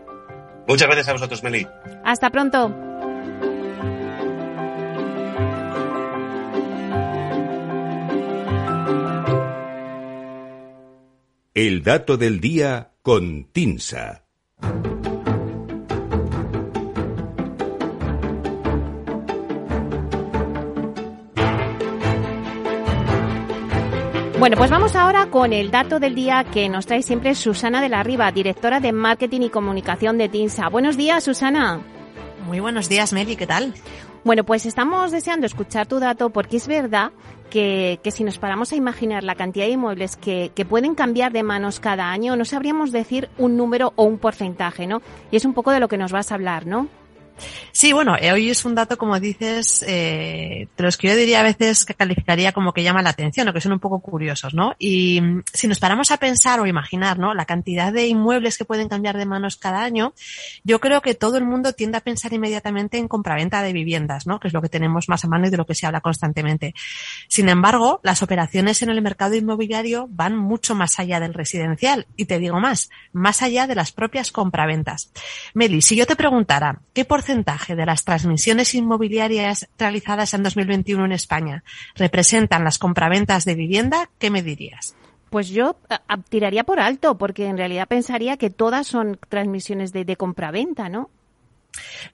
Muchas 0.68 0.88
gracias 0.88 1.10
a 1.10 1.14
vosotros, 1.14 1.44
Meli. 1.44 1.68
Hasta 2.04 2.30
pronto. 2.30 2.95
El 11.58 11.84
dato 11.84 12.18
del 12.18 12.42
día 12.42 12.92
con 13.02 13.46
Tinsa. 13.46 14.26
Bueno, 24.38 24.58
pues 24.58 24.70
vamos 24.70 24.98
ahora 24.98 25.28
con 25.28 25.54
el 25.54 25.72
dato 25.72 26.02
del 26.02 26.14
día 26.14 26.44
que 26.44 26.68
nos 26.68 26.88
trae 26.88 27.02
siempre 27.02 27.34
Susana 27.36 27.82
de 27.82 27.88
la 27.88 28.04
Riva, 28.04 28.30
directora 28.34 28.82
de 28.82 28.92
Marketing 28.92 29.44
y 29.44 29.50
Comunicación 29.50 30.18
de 30.18 30.28
TINSA. 30.28 30.68
Buenos 30.68 30.98
días, 30.98 31.24
Susana. 31.24 31.80
Muy 32.46 32.60
buenos 32.60 32.90
días, 32.90 33.14
Meli, 33.14 33.38
¿qué 33.38 33.48
tal? 33.48 33.74
Bueno, 34.26 34.44
pues 34.44 34.66
estamos 34.66 35.12
deseando 35.12 35.46
escuchar 35.46 35.88
tu 35.88 36.00
dato 36.00 36.32
porque 36.32 36.58
es 36.58 36.68
verdad 36.68 37.12
que, 37.50 38.00
que 38.04 38.12
si 38.12 38.24
nos 38.24 38.38
paramos 38.38 38.72
a 38.72 38.76
imaginar 38.76 39.24
la 39.24 39.36
cantidad 39.36 39.66
de 39.66 39.72
inmuebles 39.72 40.16
que, 40.16 40.52
que, 40.56 40.66
pueden 40.66 40.96
cambiar 40.96 41.32
de 41.32 41.44
manos 41.44 41.80
cada 41.80 42.12
año, 42.12 42.36
no 42.36 42.46
sabríamos 42.46 42.92
decir 42.92 43.30
un 43.38 43.58
número 43.58 43.94
o 43.96 44.04
un 44.04 44.18
porcentaje, 44.18 44.88
¿no? 44.88 45.02
Y 45.32 45.38
es 45.38 45.46
un 45.46 45.54
poco 45.54 45.72
de 45.72 45.80
lo 45.80 45.88
que 45.88 45.98
nos 45.98 46.12
vas 46.12 46.32
a 46.32 46.36
hablar, 46.36 46.66
¿no? 46.66 46.88
Sí, 47.72 47.92
bueno, 47.92 48.16
eh, 48.20 48.32
hoy 48.32 48.50
es 48.50 48.64
un 48.64 48.74
dato, 48.74 48.98
como 48.98 49.20
dices, 49.20 49.84
eh, 49.88 50.68
de 50.78 50.84
los 50.84 50.98
que 50.98 51.10
yo 51.10 51.16
diría 51.16 51.42
a 51.42 51.44
veces 51.44 51.84
que 51.84 51.94
calificaría 51.94 52.54
como 52.54 52.72
que 52.72 52.84
llama 52.84 53.02
la 53.02 53.10
atención 53.10 53.48
o 53.48 53.54
que 53.54 53.60
son 53.60 53.74
un 53.74 53.80
poco 53.80 54.00
curiosos, 54.00 54.54
¿no? 54.54 54.76
Y 54.80 55.20
mm, 55.22 55.44
si 55.54 55.68
nos 55.68 55.80
paramos 55.80 56.12
a 56.12 56.18
pensar 56.18 56.60
o 56.60 56.68
imaginar, 56.68 57.20
¿no? 57.20 57.34
La 57.34 57.46
cantidad 57.46 57.92
de 57.92 58.08
inmuebles 58.08 58.58
que 58.58 58.66
pueden 58.66 58.88
cambiar 58.88 59.18
de 59.18 59.26
manos 59.26 59.58
cada 59.58 59.84
año, 59.84 60.14
yo 60.64 60.80
creo 60.80 61.02
que 61.02 61.16
todo 61.16 61.38
el 61.38 61.46
mundo 61.46 61.74
tiende 61.74 61.98
a 61.98 62.02
pensar 62.02 62.32
inmediatamente 62.32 62.98
en 62.98 63.08
compraventa 63.08 63.62
de 63.62 63.74
viviendas, 63.74 64.26
¿no? 64.26 64.40
Que 64.40 64.48
es 64.48 64.54
lo 64.54 64.62
que 64.62 64.70
tenemos 64.70 65.10
más 65.10 65.26
a 65.26 65.28
mano 65.28 65.48
y 65.48 65.50
de 65.50 65.58
lo 65.58 65.66
que 65.66 65.76
se 65.76 65.86
habla 65.86 66.02
constantemente. 66.02 66.74
Sin 67.28 67.50
embargo, 67.50 68.00
las 68.04 68.24
operaciones 68.24 68.82
en 68.82 68.90
el 68.90 69.02
mercado 69.02 69.36
inmobiliario 69.36 70.08
van 70.10 70.38
mucho 70.38 70.76
más 70.76 71.00
allá 71.00 71.20
del 71.20 71.34
residencial 71.34 72.08
y 72.16 72.26
te 72.26 72.40
digo 72.40 72.60
más, 72.60 72.90
más 73.12 73.42
allá 73.42 73.68
de 73.68 73.76
las 73.76 73.92
propias 73.92 74.32
compraventas. 74.32 75.12
Meli, 75.54 75.82
si 75.82 75.96
yo 75.96 76.06
te 76.06 76.16
preguntara, 76.16 76.80
¿qué 76.94 77.04
porcentaje 77.26 77.76
de 77.76 77.88
las 77.88 78.04
transmisiones 78.04 78.76
inmobiliarias 78.76 79.68
realizadas 79.80 80.36
en 80.36 80.44
2021 80.44 81.06
en 81.06 81.12
España 81.12 81.64
representan 81.96 82.64
las 82.64 82.78
compraventas 82.78 83.46
de 83.46 83.56
vivienda, 83.56 84.12
¿qué 84.20 84.30
me 84.30 84.44
dirías? 84.44 84.96
Pues 85.32 85.50
yo 85.50 85.76
tiraría 86.30 86.64
por 86.64 86.80
alto, 86.80 87.18
porque 87.18 87.48
en 87.48 87.58
realidad 87.58 87.88
pensaría 87.88 88.38
que 88.38 88.52
todas 88.52 88.86
son 88.86 89.20
transmisiones 89.28 89.92
de, 89.92 90.06
de 90.06 90.16
compraventa, 90.16 90.88
¿no? 90.88 91.10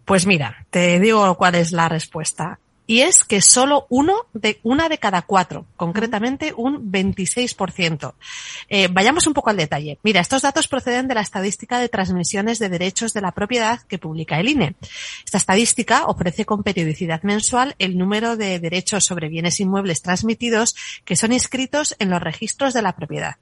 Pues 0.05 0.25
mira, 0.25 0.65
te 0.69 0.99
digo 1.01 1.35
cuál 1.35 1.55
es 1.55 1.73
la 1.73 1.89
respuesta 1.89 2.59
y 2.91 3.03
es 3.03 3.23
que 3.23 3.39
solo 3.39 3.87
uno 3.87 4.25
de 4.33 4.59
una 4.63 4.89
de 4.89 4.97
cada 4.97 5.21
cuatro, 5.21 5.65
concretamente 5.77 6.53
un 6.53 6.91
26%. 6.91 8.15
Eh, 8.67 8.89
vayamos 8.91 9.27
un 9.27 9.33
poco 9.33 9.49
al 9.49 9.55
detalle. 9.55 9.97
Mira, 10.03 10.19
estos 10.19 10.41
datos 10.41 10.67
proceden 10.67 11.07
de 11.07 11.15
la 11.15 11.21
estadística 11.21 11.79
de 11.79 11.87
transmisiones 11.87 12.59
de 12.59 12.67
derechos 12.67 13.13
de 13.13 13.21
la 13.21 13.31
propiedad 13.31 13.79
que 13.83 13.97
publica 13.97 14.41
el 14.41 14.49
INE. 14.49 14.75
Esta 15.23 15.37
estadística 15.37 16.05
ofrece 16.07 16.43
con 16.43 16.63
periodicidad 16.63 17.23
mensual 17.23 17.75
el 17.79 17.97
número 17.97 18.35
de 18.35 18.59
derechos 18.59 19.05
sobre 19.05 19.29
bienes 19.29 19.61
inmuebles 19.61 20.01
transmitidos 20.01 20.75
que 21.05 21.15
son 21.15 21.31
inscritos 21.31 21.95
en 21.97 22.09
los 22.09 22.21
registros 22.21 22.73
de 22.73 22.81
la 22.81 22.93
propiedad. 22.97 23.37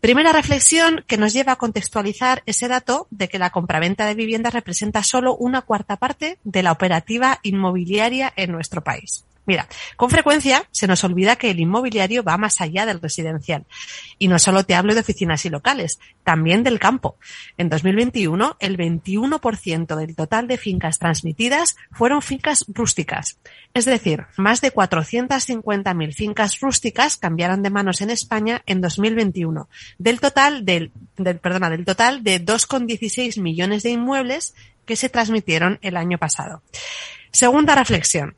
Primera 0.00 0.32
reflexión 0.32 1.04
que 1.06 1.16
nos 1.16 1.32
lleva 1.32 1.52
a 1.52 1.56
contextualizar 1.56 2.42
ese 2.46 2.68
dato 2.68 3.06
de 3.10 3.28
que 3.28 3.38
la 3.38 3.50
compraventa 3.50 4.06
de 4.06 4.14
viviendas 4.14 4.54
representa 4.54 5.02
solo 5.02 5.36
una 5.36 5.62
cuarta 5.62 5.96
parte 5.96 6.38
de 6.44 6.62
la 6.62 6.72
operativa 6.72 7.40
inmobiliaria 7.42 8.32
en 8.36 8.52
nuestro 8.52 8.82
país. 8.82 9.24
Mira, 9.46 9.68
con 9.96 10.10
frecuencia 10.10 10.66
se 10.70 10.86
nos 10.86 11.04
olvida 11.04 11.36
que 11.36 11.50
el 11.50 11.60
inmobiliario 11.60 12.22
va 12.22 12.38
más 12.38 12.60
allá 12.60 12.86
del 12.86 13.00
residencial. 13.00 13.66
Y 14.18 14.28
no 14.28 14.38
solo 14.38 14.64
te 14.64 14.74
hablo 14.74 14.94
de 14.94 15.00
oficinas 15.00 15.44
y 15.44 15.50
locales, 15.50 15.98
también 16.22 16.62
del 16.62 16.78
campo. 16.78 17.16
En 17.58 17.68
2021, 17.68 18.56
el 18.60 18.78
21% 18.78 19.96
del 19.96 20.16
total 20.16 20.48
de 20.48 20.56
fincas 20.56 20.98
transmitidas 20.98 21.76
fueron 21.92 22.22
fincas 22.22 22.64
rústicas. 22.68 23.38
Es 23.74 23.84
decir, 23.84 24.24
más 24.36 24.60
de 24.60 24.72
450.000 24.72 26.14
fincas 26.14 26.60
rústicas 26.60 27.16
cambiaron 27.16 27.62
de 27.62 27.70
manos 27.70 28.00
en 28.00 28.10
España 28.10 28.62
en 28.66 28.80
2021. 28.80 29.68
Del 29.98 30.20
total 30.20 30.64
del, 30.64 30.90
del 31.16 31.38
perdona, 31.38 31.68
del 31.68 31.84
total 31.84 32.22
de 32.22 32.44
2,16 32.44 33.40
millones 33.40 33.82
de 33.82 33.90
inmuebles 33.90 34.54
que 34.86 34.96
se 34.96 35.08
transmitieron 35.08 35.78
el 35.82 35.96
año 35.96 36.18
pasado. 36.18 36.62
Segunda 37.30 37.74
reflexión. 37.74 38.36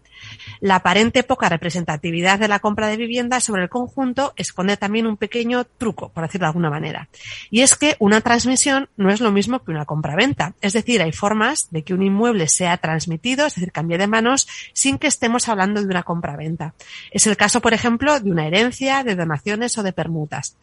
La 0.60 0.76
aparente 0.76 1.22
poca 1.22 1.48
representatividad 1.48 2.38
de 2.38 2.48
la 2.48 2.58
compra 2.58 2.88
de 2.88 2.96
vivienda 2.96 3.40
sobre 3.40 3.62
el 3.62 3.68
conjunto 3.68 4.32
esconde 4.36 4.76
también 4.76 5.06
un 5.06 5.16
pequeño 5.16 5.64
truco, 5.64 6.08
por 6.10 6.24
decirlo 6.24 6.46
de 6.46 6.48
alguna 6.48 6.70
manera. 6.70 7.08
Y 7.50 7.62
es 7.62 7.76
que 7.76 7.96
una 7.98 8.20
transmisión 8.20 8.88
no 8.96 9.10
es 9.10 9.20
lo 9.20 9.32
mismo 9.32 9.62
que 9.62 9.70
una 9.70 9.84
compra-venta. 9.84 10.54
Es 10.60 10.72
decir, 10.72 11.02
hay 11.02 11.12
formas 11.12 11.68
de 11.70 11.82
que 11.82 11.94
un 11.94 12.02
inmueble 12.02 12.48
sea 12.48 12.76
transmitido, 12.78 13.46
es 13.46 13.54
decir, 13.54 13.72
cambie 13.72 13.98
de 13.98 14.06
manos, 14.06 14.48
sin 14.72 14.98
que 14.98 15.06
estemos 15.06 15.48
hablando 15.48 15.80
de 15.80 15.86
una 15.86 16.02
compra-venta. 16.02 16.74
Es 17.10 17.26
el 17.26 17.36
caso, 17.36 17.60
por 17.60 17.74
ejemplo, 17.74 18.18
de 18.20 18.30
una 18.30 18.46
herencia, 18.46 19.04
de 19.04 19.14
donaciones 19.14 19.76
o 19.78 19.82
de 19.82 19.92
permutas. 19.92 20.56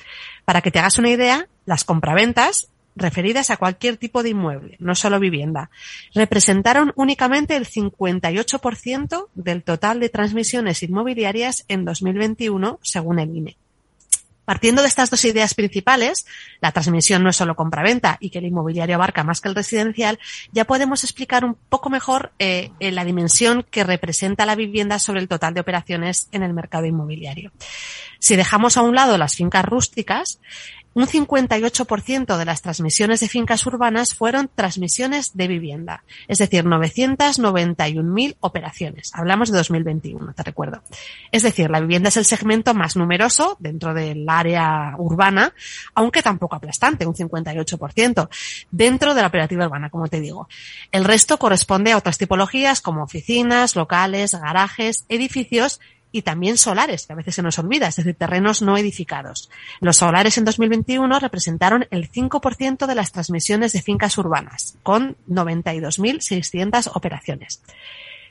Para 0.46 0.62
que 0.62 0.72
te 0.72 0.80
hagas 0.80 0.98
una 0.98 1.10
idea, 1.10 1.48
las 1.66 1.84
compraventas 1.84 2.70
referidas 2.96 3.50
a 3.50 3.58
cualquier 3.58 3.98
tipo 3.98 4.24
de 4.24 4.30
inmueble, 4.30 4.78
no 4.80 4.96
solo 4.96 5.20
vivienda, 5.20 5.70
representaron 6.14 6.94
únicamente 6.96 7.56
el 7.56 7.68
58% 7.68 9.28
del 9.36 9.64
total 9.64 10.00
de 10.00 10.10
transmisiones 10.10 10.84
inmobiliarias 10.84 11.66
en 11.68 11.86
2021, 11.86 12.80
según 12.82 13.20
el 13.20 13.36
INE. 13.36 13.58
Partiendo 14.46 14.82
de 14.82 14.90
estas 14.90 15.10
dos 15.10 15.24
ideas 15.24 15.54
principales, 15.54 16.26
la 16.60 16.74
transmisión 16.74 17.24
no 17.24 17.30
es 17.30 17.38
solo 17.38 17.56
compraventa 17.56 18.18
y 18.20 18.30
que 18.30 18.40
el 18.40 18.46
inmobiliario 18.46 18.96
abarca 18.96 19.24
más 19.24 19.40
que 19.40 19.48
el 19.48 19.56
residencial, 19.56 20.20
ya 20.52 20.66
podemos 20.66 21.06
explicar 21.06 21.46
un 21.46 21.56
poco 21.70 21.90
mejor 21.90 22.34
eh, 22.40 22.72
la 22.80 23.06
dimensión 23.06 23.66
que 23.70 23.86
representa 23.86 24.46
la 24.46 24.56
vivienda 24.56 25.00
sobre 25.00 25.22
el 25.22 25.30
total 25.30 25.54
de 25.54 25.62
operaciones 25.62 26.28
en 26.34 26.44
el 26.44 26.54
mercado 26.54 26.86
inmobiliario. 26.86 27.54
Si 28.20 28.36
dejamos 28.36 28.76
a 28.76 28.82
un 28.82 28.96
lado 28.96 29.18
las 29.18 29.36
fincas 29.36 29.64
rústicas, 29.64 30.40
un 30.94 31.08
58% 31.08 32.38
de 32.38 32.46
las 32.46 32.62
transmisiones 32.62 33.20
de 33.20 33.28
fincas 33.28 33.66
urbanas 33.66 34.14
fueron 34.14 34.50
transmisiones 34.54 35.36
de 35.36 35.48
vivienda, 35.48 36.04
es 36.28 36.38
decir, 36.38 36.66
991.000 36.66 38.38
operaciones. 38.40 39.12
Hablamos 39.14 39.52
de 39.52 39.58
2021, 39.58 40.34
te 40.34 40.44
recuerdo. 40.44 40.84
Es 41.32 41.44
decir, 41.44 41.70
la 41.70 41.80
vivienda 41.80 42.10
es 42.10 42.18
el 42.18 42.26
segmento 42.26 42.74
más 42.74 42.96
numeroso 42.96 43.58
dentro 43.60 43.94
del 43.94 44.28
área 44.28 44.94
urbana, 44.98 45.54
aunque 45.96 46.22
tampoco 46.22 46.56
aplastante, 46.56 47.06
un 47.06 47.16
58%, 47.16 48.30
dentro 48.72 49.14
de 49.14 49.22
la 49.22 49.28
operativa 49.28 49.66
urbana, 49.66 49.90
como 49.90 50.08
te 50.08 50.20
digo. 50.20 50.48
El 50.92 51.04
resto 51.04 51.38
corresponde 51.38 51.92
a 51.92 51.98
otras 51.98 52.18
tipologías 52.18 52.82
como 52.82 53.04
oficinas, 53.04 53.76
locales, 53.76 54.34
garajes, 54.34 55.06
edificios 55.10 55.80
y 56.14 56.22
también 56.22 56.58
solares, 56.58 57.08
que 57.08 57.14
a 57.14 57.16
veces 57.18 57.36
se 57.36 57.42
nos 57.42 57.60
olvida, 57.60 57.88
es 57.88 57.98
decir, 57.98 58.14
terrenos 58.16 58.62
no 58.62 58.78
edificados. 58.78 59.50
Los 59.82 59.98
solares 59.98 60.38
en 60.38 60.46
2021 60.46 61.20
representaron 61.20 61.88
el 61.90 62.10
5% 62.10 62.86
de 62.86 62.96
las 62.96 63.12
transmisiones 63.12 63.74
de 63.74 63.82
fincas 63.82 64.18
urbanas, 64.18 64.78
con 64.84 65.18
92.600 65.28 66.92
operaciones. 66.94 67.62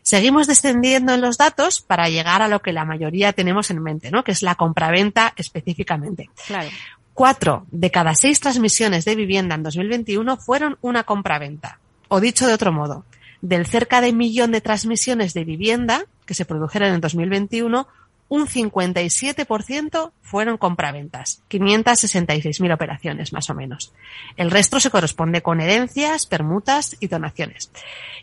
Seguimos 0.03 0.47
descendiendo 0.47 1.13
en 1.13 1.21
los 1.21 1.39
datos 1.39 1.81
para 1.81 2.09
llegar 2.09 2.41
a 2.41 2.49
lo 2.49 2.63
que 2.63 2.73
la 2.73 2.85
mayoría 2.85 3.33
tenemos 3.33 3.71
en 3.71 3.83
mente, 3.83 4.11
¿no? 4.13 4.23
Que 4.23 4.33
es 4.33 4.43
la 4.43 4.55
compraventa 4.55 5.35
específicamente. 5.37 6.31
Claro. 6.47 6.71
Cuatro 7.15 7.67
de 7.73 7.91
cada 7.91 8.15
seis 8.15 8.39
transmisiones 8.41 9.05
de 9.05 9.17
vivienda 9.17 9.57
en 9.57 9.65
2021 9.65 10.37
fueron 10.39 10.79
una 10.81 11.03
compraventa. 11.03 11.79
O 12.09 12.21
dicho 12.21 12.47
de 12.47 12.55
otro 12.55 12.73
modo, 12.73 13.05
del 13.43 13.67
cerca 13.67 14.01
de 14.01 14.13
millón 14.13 14.53
de 14.53 14.61
transmisiones 14.61 15.35
de 15.35 15.45
vivienda 15.45 16.07
que 16.25 16.35
se 16.35 16.47
produjeron 16.47 16.95
en 16.95 17.01
2021, 17.01 17.87
un 18.29 18.47
57% 18.47 20.13
fueron 20.23 20.57
compraventas, 20.57 21.43
566.000 21.51 22.73
operaciones 22.73 23.35
más 23.35 23.51
o 23.51 23.55
menos. 23.55 23.93
El 24.39 24.51
resto 24.51 24.81
se 24.81 24.89
corresponde 24.89 25.43
con 25.43 25.61
herencias, 25.61 26.25
permutas 26.25 26.97
y 26.99 27.09
donaciones. 27.09 27.71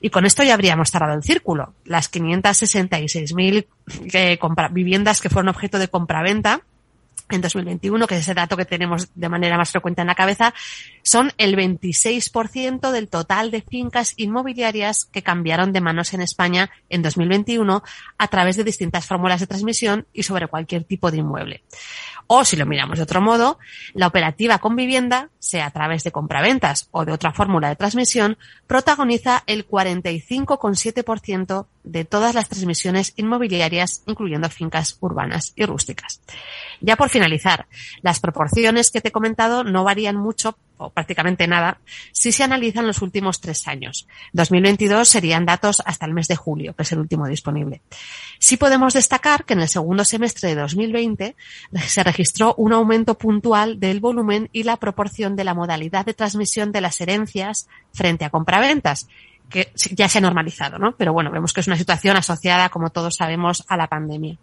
Y 0.01 0.09
con 0.09 0.25
esto 0.25 0.41
ya 0.41 0.55
habríamos 0.55 0.89
cerrado 0.89 1.13
el 1.13 1.21
círculo. 1.21 1.75
Las 1.85 2.11
566.000 2.11 3.67
eh, 4.13 4.39
viviendas 4.71 5.21
que 5.21 5.29
fueron 5.29 5.49
objeto 5.49 5.77
de 5.77 5.89
compraventa 5.89 6.61
en 7.35 7.41
2021, 7.41 8.07
que 8.07 8.15
es 8.15 8.21
ese 8.21 8.33
dato 8.33 8.57
que 8.57 8.65
tenemos 8.65 9.09
de 9.15 9.29
manera 9.29 9.57
más 9.57 9.71
frecuente 9.71 10.01
en 10.01 10.07
la 10.07 10.15
cabeza, 10.15 10.53
son 11.03 11.31
el 11.37 11.55
26% 11.55 12.91
del 12.91 13.09
total 13.09 13.51
de 13.51 13.61
fincas 13.61 14.13
inmobiliarias 14.17 15.05
que 15.05 15.23
cambiaron 15.23 15.73
de 15.73 15.81
manos 15.81 16.13
en 16.13 16.21
España 16.21 16.69
en 16.89 17.01
2021 17.01 17.83
a 18.17 18.27
través 18.27 18.57
de 18.57 18.63
distintas 18.63 19.05
fórmulas 19.05 19.39
de 19.39 19.47
transmisión 19.47 20.07
y 20.13 20.23
sobre 20.23 20.47
cualquier 20.47 20.83
tipo 20.83 21.11
de 21.11 21.17
inmueble. 21.17 21.63
O 22.31 22.45
si 22.45 22.55
lo 22.57 22.67
miramos 22.67 22.97
de 22.97 23.03
otro 23.03 23.21
modo, 23.21 23.57
la 23.95 24.05
operativa 24.05 24.59
con 24.59 24.75
vivienda, 24.75 25.29
sea 25.39 25.65
a 25.65 25.71
través 25.71 26.03
de 26.03 26.11
compraventas 26.11 26.87
o 26.91 27.03
de 27.03 27.11
otra 27.11 27.31
fórmula 27.31 27.69
de 27.69 27.75
transmisión, 27.75 28.37
protagoniza 28.67 29.43
el 29.47 29.67
45,7% 29.67 31.65
de 31.83 32.05
todas 32.05 32.35
las 32.35 32.49
transmisiones 32.49 33.13
inmobiliarias, 33.15 34.03
incluyendo 34.05 34.49
fincas 34.49 34.97
urbanas 34.99 35.53
y 35.55 35.65
rústicas. 35.65 36.21
Ya 36.81 36.95
por 36.95 37.09
finalizar, 37.09 37.67
las 38.01 38.19
proporciones 38.19 38.91
que 38.91 39.01
te 39.01 39.09
he 39.09 39.11
comentado 39.11 39.63
no 39.63 39.83
varían 39.83 40.15
mucho 40.15 40.57
o 40.77 40.89
prácticamente 40.91 41.45
nada 41.45 41.79
si 42.13 42.31
se 42.31 42.43
analizan 42.43 42.87
los 42.87 43.01
últimos 43.01 43.41
tres 43.41 43.67
años. 43.67 44.07
2022 44.33 45.07
serían 45.07 45.45
datos 45.45 45.81
hasta 45.85 46.05
el 46.05 46.13
mes 46.13 46.27
de 46.27 46.37
julio, 46.37 46.73
que 46.73 46.83
es 46.83 46.91
el 46.93 46.99
último 46.99 47.27
disponible. 47.27 47.81
Sí 48.39 48.55
podemos 48.55 48.93
destacar 48.93 49.43
que 49.43 49.53
en 49.53 49.59
el 49.59 49.67
segundo 49.67 50.05
semestre 50.05 50.49
de 50.49 50.55
2020 50.55 51.35
se 51.85 52.03
registró 52.03 52.55
un 52.55 52.71
aumento 52.71 53.17
puntual 53.17 53.79
del 53.79 53.99
volumen 53.99 54.49
y 54.53 54.63
la 54.63 54.77
proporción 54.77 55.35
de 55.35 55.43
la 55.43 55.53
modalidad 55.53 56.05
de 56.05 56.13
transmisión 56.13 56.71
de 56.71 56.81
las 56.81 57.01
herencias 57.01 57.67
frente 57.91 58.23
a 58.23 58.29
compraventas, 58.29 59.07
que 59.49 59.71
ya 59.91 60.07
se 60.07 60.19
ha 60.19 60.21
normalizado, 60.21 60.77
¿no? 60.77 60.95
Pero 60.95 61.13
bueno, 61.13 61.31
vemos 61.31 61.53
que 61.53 61.61
es 61.61 61.67
una 61.67 61.77
situación 61.77 62.15
asociada, 62.15 62.69
como 62.69 62.89
todos 62.89 63.15
sabemos, 63.15 63.63
a 63.67 63.77
la 63.77 63.87
pandemia. 63.87 64.37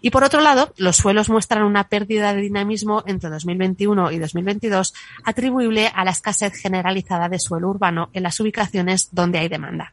Y 0.00 0.10
por 0.10 0.24
otro 0.24 0.40
lado, 0.40 0.72
los 0.76 0.96
suelos 0.96 1.28
muestran 1.28 1.62
una 1.62 1.88
pérdida 1.88 2.32
de 2.34 2.40
dinamismo 2.40 3.02
entre 3.06 3.30
2021 3.30 4.12
y 4.12 4.18
2022 4.18 4.94
atribuible 5.24 5.90
a 5.94 6.04
la 6.04 6.10
escasez 6.10 6.54
generalizada 6.54 7.28
de 7.28 7.38
suelo 7.38 7.68
urbano 7.68 8.08
en 8.12 8.22
las 8.22 8.40
ubicaciones 8.40 9.08
donde 9.12 9.38
hay 9.38 9.48
demanda. 9.48 9.92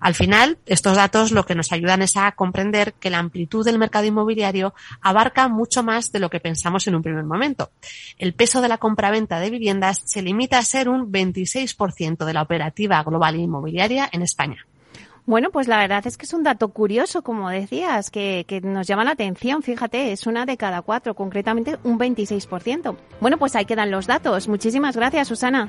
Al 0.00 0.14
final, 0.14 0.58
estos 0.64 0.96
datos 0.96 1.30
lo 1.30 1.44
que 1.44 1.54
nos 1.54 1.72
ayudan 1.72 2.00
es 2.00 2.16
a 2.16 2.32
comprender 2.32 2.94
que 2.94 3.10
la 3.10 3.18
amplitud 3.18 3.64
del 3.64 3.78
mercado 3.78 4.06
inmobiliario 4.06 4.74
abarca 5.02 5.48
mucho 5.48 5.82
más 5.82 6.10
de 6.10 6.20
lo 6.20 6.30
que 6.30 6.40
pensamos 6.40 6.86
en 6.86 6.94
un 6.94 7.02
primer 7.02 7.24
momento. 7.24 7.70
El 8.18 8.32
peso 8.32 8.62
de 8.62 8.68
la 8.68 8.78
compraventa 8.78 9.38
de 9.40 9.50
viviendas 9.50 10.02
se 10.06 10.22
limita 10.22 10.58
a 10.58 10.62
ser 10.62 10.88
un 10.88 11.12
26% 11.12 12.24
de 12.24 12.32
la 12.32 12.42
operativa 12.42 13.02
global 13.02 13.36
inmobiliaria 13.36 14.08
en 14.10 14.22
España. 14.22 14.66
Bueno, 15.26 15.50
pues 15.50 15.68
la 15.68 15.78
verdad 15.78 16.04
es 16.06 16.16
que 16.16 16.24
es 16.24 16.32
un 16.32 16.42
dato 16.42 16.70
curioso, 16.70 17.22
como 17.22 17.50
decías, 17.50 18.10
que, 18.10 18.46
que, 18.48 18.62
nos 18.62 18.86
llama 18.86 19.04
la 19.04 19.12
atención. 19.12 19.62
Fíjate, 19.62 20.12
es 20.12 20.26
una 20.26 20.46
de 20.46 20.56
cada 20.56 20.82
cuatro, 20.82 21.14
concretamente 21.14 21.78
un 21.84 21.98
26%. 21.98 22.96
Bueno, 23.20 23.36
pues 23.36 23.54
ahí 23.54 23.66
quedan 23.66 23.90
los 23.90 24.06
datos. 24.06 24.48
Muchísimas 24.48 24.96
gracias, 24.96 25.28
Susana. 25.28 25.68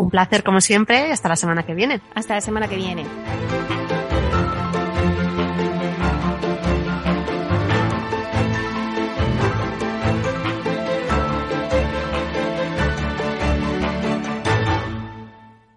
Un 0.00 0.10
placer, 0.10 0.42
como 0.42 0.60
siempre. 0.60 1.12
Hasta 1.12 1.28
la 1.28 1.36
semana 1.36 1.64
que 1.64 1.74
viene. 1.74 2.00
Hasta 2.14 2.34
la 2.34 2.40
semana 2.40 2.68
que 2.68 2.76
viene. 2.76 3.04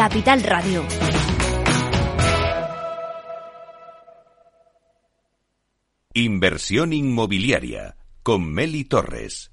Capital 0.00 0.42
Radio. 0.42 0.82
Inversión 6.14 6.94
inmobiliaria 6.94 7.96
con 8.22 8.50
Meli 8.50 8.84
Torres. 8.84 9.52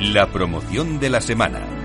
La 0.00 0.26
promoción 0.32 0.98
de 0.98 1.08
la 1.08 1.20
semana. 1.20 1.79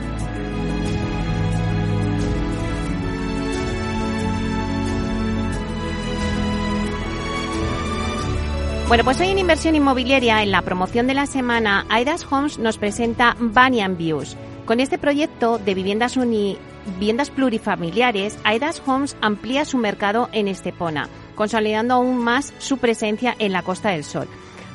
Bueno, 8.87 9.03
pues 9.03 9.19
hoy 9.19 9.29
en 9.29 9.39
Inversión 9.39 9.73
Inmobiliaria, 9.73 10.43
en 10.43 10.51
la 10.51 10.61
promoción 10.61 11.07
de 11.07 11.15
la 11.15 11.25
semana, 11.25 11.87
Aidas 11.89 12.23
Homes 12.31 12.59
nos 12.59 12.77
presenta 12.77 13.35
Banyan 13.39 13.97
Views. 13.97 14.37
Con 14.65 14.79
este 14.79 14.99
proyecto 14.99 15.57
de 15.57 15.73
viviendas, 15.73 16.17
uni, 16.17 16.59
viviendas 16.99 17.31
plurifamiliares, 17.31 18.37
Aidas 18.43 18.83
Homes 18.85 19.17
amplía 19.21 19.65
su 19.65 19.79
mercado 19.79 20.29
en 20.33 20.47
Estepona, 20.47 21.09
consolidando 21.33 21.95
aún 21.95 22.19
más 22.19 22.53
su 22.59 22.77
presencia 22.77 23.35
en 23.39 23.53
la 23.53 23.63
Costa 23.63 23.89
del 23.89 24.03
Sol. 24.03 24.27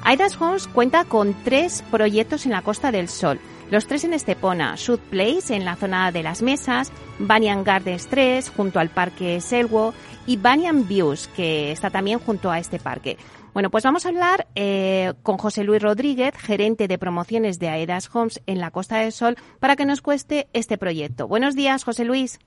Aidas 0.03 0.41
Homes 0.41 0.67
cuenta 0.67 1.05
con 1.05 1.33
tres 1.45 1.85
proyectos 1.89 2.47
en 2.47 2.53
la 2.53 2.63
Costa 2.63 2.91
del 2.91 3.09
Sol. 3.09 3.39
Los 3.71 3.87
tres 3.87 4.03
en 4.03 4.13
Estepona, 4.13 4.77
South 4.77 4.99
Place 5.09 5.55
en 5.55 5.65
la 5.65 5.77
zona 5.77 6.11
de 6.11 6.25
las 6.25 6.43
mesas, 6.43 6.91
Banyan 7.21 7.63
Gardens 7.63 8.09
3 8.09 8.51
junto 8.51 8.81
al 8.81 8.89
Parque 8.89 9.41
Selwo 9.41 9.95
y 10.27 10.37
Banyan 10.37 10.89
Views 10.89 11.29
que 11.29 11.71
está 11.71 11.91
también 11.91 12.19
junto 12.19 12.51
a 12.51 12.59
este 12.59 12.81
parque. 12.81 13.17
Bueno, 13.53 13.71
pues 13.71 13.85
vamos 13.85 14.07
a 14.07 14.11
hablar 14.11 14.47
eh, 14.55 15.13
con 15.23 15.37
José 15.37 15.65
Luis 15.65 15.83
Rodríguez, 15.83 16.35
gerente 16.37 16.87
de 16.87 16.99
promociones 16.99 17.59
de 17.59 17.69
Aedas 17.69 18.09
Homes 18.15 18.41
en 18.47 18.61
la 18.61 18.71
Costa 18.71 18.99
del 18.99 19.13
Sol, 19.13 19.37
para 19.59 19.75
que 19.75 19.85
nos 19.85 20.03
cueste 20.03 20.49
este 20.53 20.79
proyecto. 20.79 21.27
Buenos 21.27 21.57
días, 21.57 21.83
José 21.83 22.05
Luis. 22.05 22.39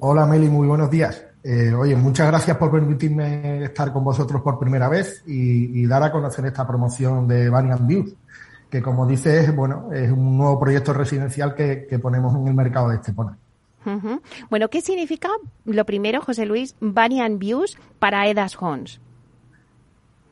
Hola, 0.00 0.26
Meli, 0.26 0.48
muy 0.48 0.66
buenos 0.66 0.90
días. 0.90 1.24
Eh, 1.44 1.72
oye, 1.72 1.94
muchas 1.94 2.26
gracias 2.26 2.56
por 2.56 2.70
permitirme 2.70 3.64
estar 3.64 3.92
con 3.92 4.02
vosotros 4.02 4.42
por 4.42 4.58
primera 4.58 4.88
vez 4.88 5.22
y, 5.26 5.86
dar 5.86 6.02
a 6.02 6.10
conocer 6.10 6.46
esta 6.46 6.66
promoción 6.66 7.28
de 7.28 7.48
Banyan 7.48 7.86
Views, 7.86 8.12
que 8.68 8.82
como 8.82 9.06
dices, 9.06 9.54
bueno, 9.54 9.92
es 9.92 10.10
un 10.10 10.36
nuevo 10.36 10.58
proyecto 10.58 10.92
residencial 10.92 11.54
que, 11.54 11.98
ponemos 12.02 12.34
en 12.34 12.48
el 12.48 12.54
mercado 12.54 12.88
de 12.88 12.96
Estepona. 12.96 13.38
Bueno, 14.50 14.68
¿qué 14.68 14.82
significa 14.82 15.28
lo 15.64 15.86
primero, 15.86 16.20
José 16.20 16.44
Luis, 16.44 16.74
Banyan 16.80 17.38
Views 17.38 17.78
para 17.98 18.20
Aedas 18.20 18.60
Homes? 18.60 19.00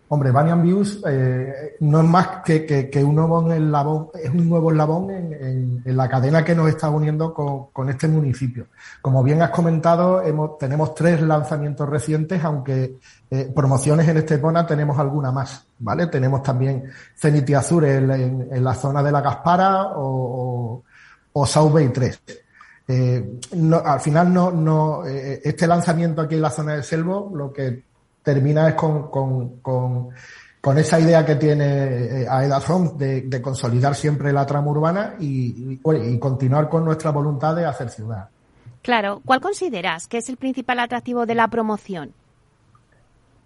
Hombre, 0.09 0.31
Banyan 0.31 0.63
Views 0.63 1.03
eh, 1.09 1.77
no 1.81 2.01
es 2.01 2.07
más 2.07 2.29
que, 2.45 2.65
que, 2.65 3.05
un 3.05 3.17
nuevo 3.17 3.51
eslabón, 3.51 4.11
es 4.15 4.31
un 4.31 4.49
nuevo 4.49 4.71
eslabón 4.71 5.11
en, 5.11 5.83
en, 5.85 5.97
la 5.97 6.09
cadena 6.09 6.45
que 6.45 6.55
nos 6.55 6.69
está 6.69 6.91
uniendo 6.91 7.35
con, 7.35 7.67
con, 7.73 7.89
este 7.89 8.07
municipio. 8.07 8.69
Como 9.03 9.25
bien 9.25 9.43
has 9.43 9.51
comentado, 9.51 10.23
hemos, 10.23 10.59
tenemos 10.59 10.95
tres 10.95 11.21
lanzamientos 11.23 11.89
recientes, 11.89 12.43
aunque 12.45 12.99
eh, 13.29 13.51
promociones 13.53 14.07
en 14.07 14.19
Estepona 14.19 14.65
tenemos 14.65 14.97
alguna 14.97 15.33
más, 15.33 15.67
¿vale? 15.81 16.07
Tenemos 16.07 16.41
también 16.41 16.85
Ceniti 17.17 17.55
Azure 17.55 17.97
en, 17.97 18.49
en, 18.53 18.63
la 18.63 18.75
zona 18.75 19.03
de 19.03 19.11
la 19.11 19.21
Gaspara 19.21 19.87
o, 19.97 20.85
o, 21.33 21.47
South 21.47 21.73
Bay 21.73 21.89
3. 21.89 22.23
Eh, 22.87 23.39
no, 23.57 23.79
al 23.79 23.99
final 23.99 24.33
no, 24.33 24.53
no, 24.53 25.05
eh, 25.05 25.41
este 25.43 25.67
lanzamiento 25.67 26.23
aquí 26.23 26.37
en 26.37 26.43
la 26.43 26.51
zona 26.51 26.75
del 26.75 26.85
Selvo, 26.85 27.33
lo 27.35 27.53
que 27.53 27.83
termina 28.27 28.69
es 28.69 28.75
con, 28.75 29.09
con, 29.09 29.61
con, 29.61 30.79
esa 30.79 30.99
idea 30.99 31.25
que 31.25 31.37
tiene 31.37 32.23
eh, 32.23 32.27
Aeda 32.29 32.59
Home 32.59 32.95
de, 32.97 33.41
consolidar 33.41 33.95
siempre 33.95 34.33
la 34.33 34.45
trama 34.45 34.69
urbana 34.73 35.15
y, 35.21 35.79
y, 35.85 36.19
continuar 36.19 36.69
con 36.69 36.85
nuestra 36.85 37.13
voluntad 37.13 37.55
de 37.55 37.65
hacer 37.65 37.89
ciudad. 37.89 38.29
Claro. 38.83 39.23
¿Cuál 39.25 39.41
consideras 39.41 40.09
que 40.09 40.19
es 40.19 40.29
el 40.29 40.39
principal 40.39 40.81
atractivo 40.81 41.25
de 41.25 41.37
la 41.37 41.47
promoción? 41.47 42.13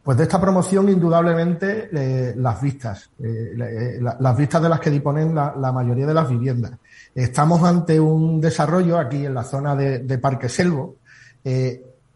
Pues 0.03 0.16
de 0.16 0.23
esta 0.23 0.40
promoción, 0.40 0.88
indudablemente, 0.88 1.90
eh, 1.93 2.33
las 2.38 2.59
vistas, 2.62 3.11
eh, 3.23 4.01
las 4.01 4.37
vistas 4.38 4.62
de 4.62 4.69
las 4.71 4.81
que 4.81 4.88
disponen 4.88 5.35
la, 5.35 5.73
mayoría 5.75 6.07
de 6.07 6.14
las 6.14 6.27
viviendas. 6.27 6.73
Estamos 7.14 7.62
ante 7.62 8.01
un 8.01 8.40
desarrollo 8.40 8.99
aquí 8.99 9.27
en 9.27 9.35
la 9.35 9.45
zona 9.45 9.77
de, 9.77 9.99
de 9.99 10.16
Parque 10.16 10.49
Selvo, 10.49 10.97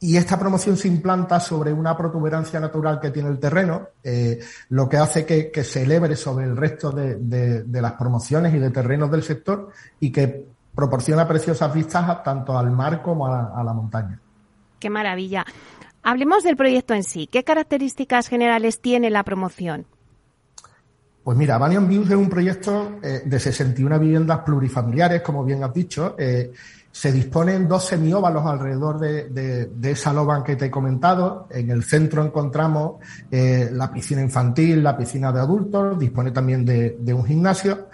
y 0.01 0.17
esta 0.17 0.39
promoción 0.39 0.77
se 0.77 0.89
implanta 0.89 1.41
sobre 1.41 1.73
una 1.73 1.97
protuberancia 1.97 2.61
natural 2.61 3.01
que 3.01 3.11
tiene 3.11 3.31
el 3.31 3.39
terreno, 3.39 3.89
eh, 4.03 4.39
lo 4.71 4.89
que 4.89 4.97
hace 4.99 5.25
que, 5.25 5.65
se 5.65 5.83
elebre 5.83 6.17
sobre 6.17 6.45
el 6.45 6.57
resto 6.57 6.91
de, 6.91 7.65
las 7.69 7.93
promociones 7.93 8.55
y 8.55 8.59
de 8.59 8.71
terrenos 8.71 9.11
del 9.11 9.23
sector 9.23 9.71
y 10.01 10.13
que 10.13 10.47
proporciona 10.75 11.27
preciosas 11.27 11.73
vistas 11.73 12.23
tanto 12.23 12.59
al 12.59 12.71
mar 12.71 13.01
como 13.01 13.27
a, 13.27 13.63
la 13.65 13.73
montaña. 13.73 14.21
Qué 14.79 14.91
maravilla. 14.91 15.47
Hablemos 16.03 16.43
del 16.43 16.57
proyecto 16.57 16.93
en 16.93 17.05
sí. 17.05 17.27
¿Qué 17.27 17.45
características 17.45 18.29
generales 18.29 18.81
tiene 18.81 19.09
la 19.09 19.23
promoción? 19.23 19.87
Pues 21.23 21.39
mira, 21.39 21.57
Banyan 21.57 21.89
Views 21.89 22.11
es 22.11 22.17
un 22.17 22.29
proyecto 22.29 22.99
eh, 23.03 23.23
de 23.25 23.41
61 23.41 23.99
viviendas 23.99 24.41
plurifamiliares, 24.41 25.23
como 25.23 25.43
bien 25.43 25.65
has 25.65 25.73
dicho, 25.73 26.15
eh, 26.19 26.53
se 26.95 27.11
disponen 27.11 27.67
dos 27.67 27.87
semióvalos 27.87 28.47
alrededor 28.47 29.01
de, 29.01 29.69
esa 29.83 30.13
loban 30.13 30.45
que 30.45 30.55
te 30.55 30.67
he 30.67 30.71
comentado. 30.71 31.49
En 31.51 31.71
el 31.71 31.83
centro 31.83 32.25
encontramos 32.25 33.01
eh, 33.33 33.69
la 33.73 33.93
piscina 33.93 34.23
infantil, 34.23 34.81
la 34.81 34.97
piscina 34.97 35.33
de 35.33 35.41
adultos, 35.41 35.99
dispone 35.99 36.31
también 36.31 36.65
de, 36.65 37.13
un 37.13 37.25
gimnasio. 37.25 37.89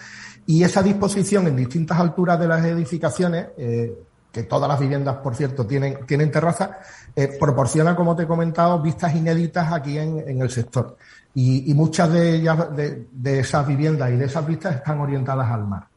Y 0.45 0.65
esa 0.65 0.83
disposición 0.83 1.47
en 1.47 1.57
distintas 1.57 1.99
alturas 1.99 2.39
de 2.39 2.47
las 2.47 2.63
edificaciones 2.63 3.47
eh, 3.57 3.91
que 4.31 4.43
todas 4.43 4.69
las 4.69 4.79
viviendas, 4.79 5.17
por 5.17 5.35
cierto, 5.35 5.67
tienen, 5.67 6.05
tienen 6.07 6.31
terraza, 6.31 6.81
eh, 7.17 7.39
proporciona, 7.41 7.97
como 7.97 8.15
te 8.15 8.25
he 8.25 8.27
comentado, 8.27 8.83
vistas 8.83 9.15
inéditas 9.15 9.73
aquí 9.73 9.97
en, 9.97 10.43
el 10.43 10.51
sector. 10.51 10.99
Y, 11.35 11.73
muchas 11.73 12.13
de 12.13 12.35
ellas, 12.35 12.77
de, 12.77 13.07
de, 13.11 13.41
esas 13.41 13.67
viviendas 13.67 14.11
y 14.11 14.17
de 14.17 14.27
esas 14.27 14.47
vistas 14.47 14.77
están 14.77 15.01
orientadas 15.01 15.51
al 15.51 15.67
mar. 15.67 15.90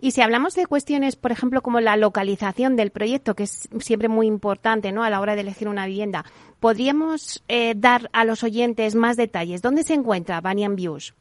Y 0.00 0.10
si 0.12 0.20
hablamos 0.20 0.54
de 0.54 0.66
cuestiones, 0.66 1.16
por 1.16 1.32
ejemplo, 1.32 1.62
como 1.62 1.80
la 1.80 1.96
localización 1.96 2.76
del 2.76 2.90
proyecto, 2.90 3.34
que 3.34 3.44
es 3.44 3.68
siempre 3.80 4.08
muy 4.08 4.26
importante 4.26 4.92
¿no? 4.92 5.04
a 5.04 5.10
la 5.10 5.20
hora 5.20 5.34
de 5.34 5.42
elegir 5.42 5.68
una 5.68 5.86
vivienda, 5.86 6.24
¿podríamos 6.60 7.42
eh, 7.48 7.74
dar 7.76 8.10
a 8.12 8.24
los 8.24 8.42
oyentes 8.42 8.94
más 8.94 9.16
detalles? 9.16 9.62
¿Dónde 9.62 9.84
se 9.84 9.94
encuentra 9.94 10.40
Banyan 10.40 10.76
Views? 10.76 11.14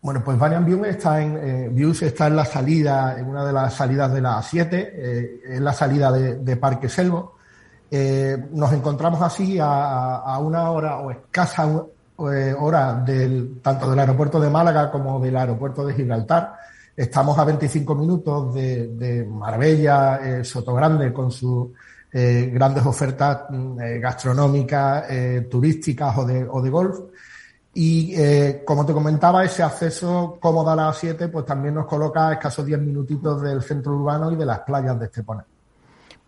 Bueno, 0.00 0.22
pues 0.24 0.38
Banyan 0.38 0.64
Views 0.64 0.86
está 0.86 1.20
en, 1.20 1.36
eh, 1.36 1.68
Views 1.72 2.02
está 2.02 2.28
en 2.28 2.36
la 2.36 2.44
salida, 2.44 3.18
en 3.18 3.26
una 3.26 3.44
de 3.44 3.52
las 3.52 3.74
salidas 3.74 4.12
de 4.12 4.20
la 4.20 4.40
7, 4.40 4.92
eh, 4.94 5.40
en 5.56 5.64
la 5.64 5.72
salida 5.72 6.12
de, 6.12 6.56
Parque 6.56 6.88
Selvo. 6.88 7.36
nos 8.52 8.72
encontramos 8.72 9.20
así 9.22 9.58
a, 9.60 10.38
una 10.40 10.70
hora 10.70 10.98
o 10.98 11.10
escasa 11.10 11.66
hora 12.16 12.94
del, 12.94 13.60
tanto 13.60 13.90
del 13.90 13.98
aeropuerto 13.98 14.40
de 14.40 14.50
Málaga 14.50 14.90
como 14.90 15.18
del 15.20 15.36
aeropuerto 15.36 15.84
de 15.84 15.94
Gibraltar. 15.94 16.54
Estamos 16.98 17.38
a 17.38 17.44
25 17.44 17.94
minutos 17.94 18.52
de, 18.52 19.24
Marbella, 19.30 20.18
eh, 20.20 20.44
Sotogrande, 20.44 21.12
con 21.12 21.30
sus 21.30 21.68
eh, 22.10 22.50
grandes 22.52 22.84
ofertas 22.84 23.42
mm, 23.50 23.80
eh, 23.80 23.98
gastronómicas, 24.00 25.04
turísticas 25.48 26.18
o 26.18 26.24
de, 26.24 26.44
o 26.50 26.60
de 26.60 26.70
golf. 26.70 26.98
Y 27.72 28.12
como 28.64 28.84
te 28.84 28.92
comentaba, 28.92 29.44
ese 29.44 29.62
acceso 29.62 30.38
cómodo 30.40 30.70
a 30.70 30.74
las 30.74 30.98
7 30.98 31.28
pues 31.28 31.44
también 31.44 31.74
nos 31.74 31.86
coloca 31.86 32.30
a 32.30 32.32
escasos 32.32 32.66
10 32.66 32.80
minutitos 32.80 33.40
del 33.42 33.62
centro 33.62 33.92
urbano 33.92 34.32
y 34.32 34.34
de 34.34 34.46
las 34.46 34.58
playas 34.60 34.98
de 34.98 35.06
Estepona. 35.06 35.46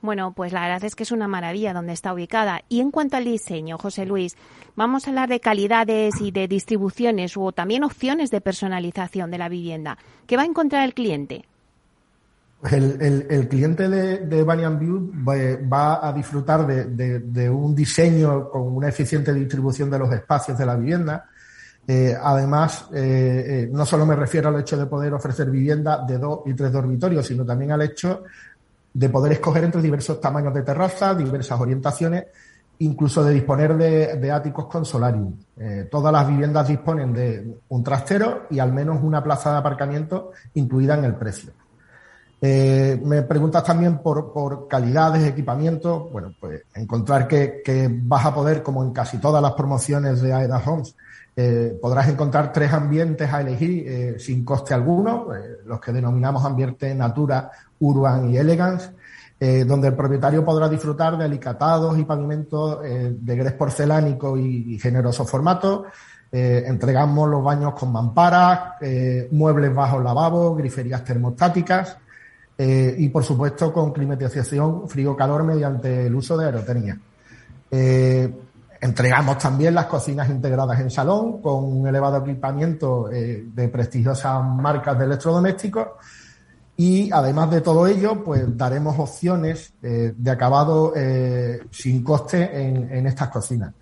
Bueno, 0.03 0.33
pues 0.33 0.53
la 0.53 0.63
verdad 0.63 0.85
es 0.85 0.95
que 0.95 1.03
es 1.03 1.13
una 1.13 1.29
maravilla 1.29 1.75
donde 1.75 1.93
está 1.93 2.15
ubicada. 2.15 2.63
Y 2.69 2.81
en 2.81 2.91
cuanto 2.91 3.17
al 3.17 3.25
diseño, 3.25 3.77
José 3.77 4.07
Luis, 4.07 4.37
vamos 4.75 5.07
a 5.07 5.11
hablar 5.11 5.29
de 5.29 5.41
calidades 5.41 6.21
y 6.21 6.31
de 6.31 6.49
distribuciones 6.49 7.37
o 7.37 7.53
también 7.53 7.85
opciones 7.85 8.31
de 8.31 8.41
personalización 8.41 9.31
de 9.31 9.39
la 9.39 9.49
vivienda. 9.49 9.99
¿Qué 10.27 10.37
va 10.37 10.43
a 10.43 10.47
encontrar 10.47 10.85
el 10.85 10.95
cliente? 10.95 11.45
Pues 12.61 12.75
el, 12.75 13.49
cliente 13.49 13.89
de, 13.89 14.19
de 14.19 14.45
View 14.45 15.11
va, 15.27 16.07
a 16.07 16.13
disfrutar 16.13 16.67
de, 16.67 17.51
un 17.51 17.75
diseño 17.75 18.51
con 18.51 18.77
una 18.77 18.89
eficiente 18.89 19.33
distribución 19.33 19.91
de 19.91 19.99
los 19.99 20.13
espacios 20.13 20.59
de 20.59 20.67
la 20.67 20.77
vivienda. 20.77 21.27
Eh, 21.89 22.15
además, 22.23 22.87
eh, 22.93 23.45
eh, 23.65 23.69
no 23.73 23.87
solo 23.87 24.05
me 24.05 24.15
refiero 24.15 24.51
al 24.51 24.61
hecho 24.61 24.77
de 24.77 24.85
poder 24.85 25.15
ofrecer 25.15 25.51
vivienda 25.51 26.05
de 26.07 26.19
dos 26.19 26.41
y 26.45 26.53
tres 26.53 26.71
dormitorios, 26.71 27.27
sino 27.27 27.47
también 27.47 27.73
al 27.73 27.81
hecho 27.81 28.25
de 28.93 29.09
poder 29.09 29.33
escoger 29.33 29.65
entre 29.65 29.83
diversos 29.83 30.21
tamaños 30.21 30.53
de 30.55 30.63
terraza, 30.63 31.15
diversas 31.15 31.61
orientaciones, 31.61 32.25
incluso 32.81 33.23
de 33.23 33.35
disponer 33.35 33.77
de, 33.77 34.31
áticos 34.31 34.67
con 34.67 34.85
solarium. 34.85 35.35
Eh, 35.59 35.89
todas 35.91 36.13
las 36.13 36.27
viviendas 36.27 36.67
disponen 36.67 37.13
de 37.13 37.59
un 37.69 37.85
trastero 37.85 38.47
y 38.51 38.59
al 38.59 38.73
menos 38.73 39.03
una 39.03 39.23
plaza 39.23 39.53
de 39.53 39.59
aparcamiento 39.59 40.33
incluida 40.55 40.95
en 40.95 41.05
el 41.05 41.15
precio. 41.15 41.53
Eh, 42.43 42.99
me 43.05 43.23
preguntas 43.23 43.63
también 43.63 43.99
por, 43.99 44.33
por 44.33 44.67
calidades, 44.67 45.25
equipamiento. 45.25 46.09
Bueno, 46.11 46.33
pues 46.41 46.63
encontrar 46.75 47.29
que, 47.29 47.63
vas 48.03 48.25
a 48.25 48.35
poder, 48.35 48.63
como 48.63 48.83
en 48.83 48.93
casi 48.93 49.19
todas 49.19 49.43
las 49.43 49.53
promociones 49.53 50.23
de 50.23 50.33
AEDA 50.33 50.63
Homes, 50.65 50.97
eh, 51.41 51.79
podrás 51.81 52.09
encontrar 52.09 52.53
tres 52.53 52.73
ambientes 52.73 53.33
a 53.33 53.41
elegir 53.41 54.21
sin 54.21 54.45
coste 54.45 54.75
alguno, 54.75 55.29
los 55.65 55.81
que 55.81 55.93
denominamos 55.93 56.45
ambiente 56.45 56.95
Natura 56.95 57.51
Urban 57.79 58.31
y 58.31 58.37
Elegance, 58.37 58.91
eh, 59.43 59.65
donde 59.65 59.89
el 59.89 59.95
propietario 59.95 60.45
podrá 60.45 60.69
disfrutar 60.69 61.17
de 61.17 61.25
alicatados 61.25 61.99
y 61.99 62.05
pavimentos 62.05 62.81
eh, 62.85 63.17
de 63.19 63.37
grés 63.37 63.55
porcelánico 63.55 64.37
y, 64.37 64.79
generoso 64.79 65.25
formato. 65.25 65.87
Eh, 66.31 66.65
entregamos 66.67 67.27
los 67.27 67.43
baños 67.43 67.73
con 67.73 67.91
mamparas, 67.91 68.75
muebles 69.31 69.75
bajos 69.75 70.05
lavabo, 70.05 70.55
griferías 70.55 71.03
termostáticas 71.03 71.97
y, 72.59 73.09
por 73.09 73.25
supuesto, 73.25 73.73
con 73.73 73.91
climatización 73.91 74.87
frío-calor 74.87 75.45
mediante 75.45 76.07
el 76.07 76.15
uso 76.15 76.37
de 76.37 76.45
aerotermia. 76.45 76.99
Entregamos 78.81 79.39
también 79.39 79.75
las 79.75 79.87
cocinas 79.87 80.29
integradas 80.31 80.81
en 80.81 80.91
salón 80.91 81.43
con 81.43 81.65
un 81.65 81.87
elevado 81.87 82.19
equipamiento 82.19 83.09
de 83.09 83.69
prestigiosas 83.69 84.43
marcas 84.45 84.99
de 84.99 85.05
electrodomésticos 85.05 85.89
y 86.81 87.11
además 87.13 87.51
de 87.51 87.61
todo 87.61 87.87
ello, 87.87 88.25
pues 88.25 88.57
daremos 88.57 88.99
opciones 88.99 89.75
eh, 89.83 90.15
de 90.17 90.31
acabado 90.31 90.95
eh, 90.97 91.61
sin 91.71 92.03
coste 92.03 92.49
en, 92.59 93.07
estas 93.07 93.29
cocinas. 93.29 93.75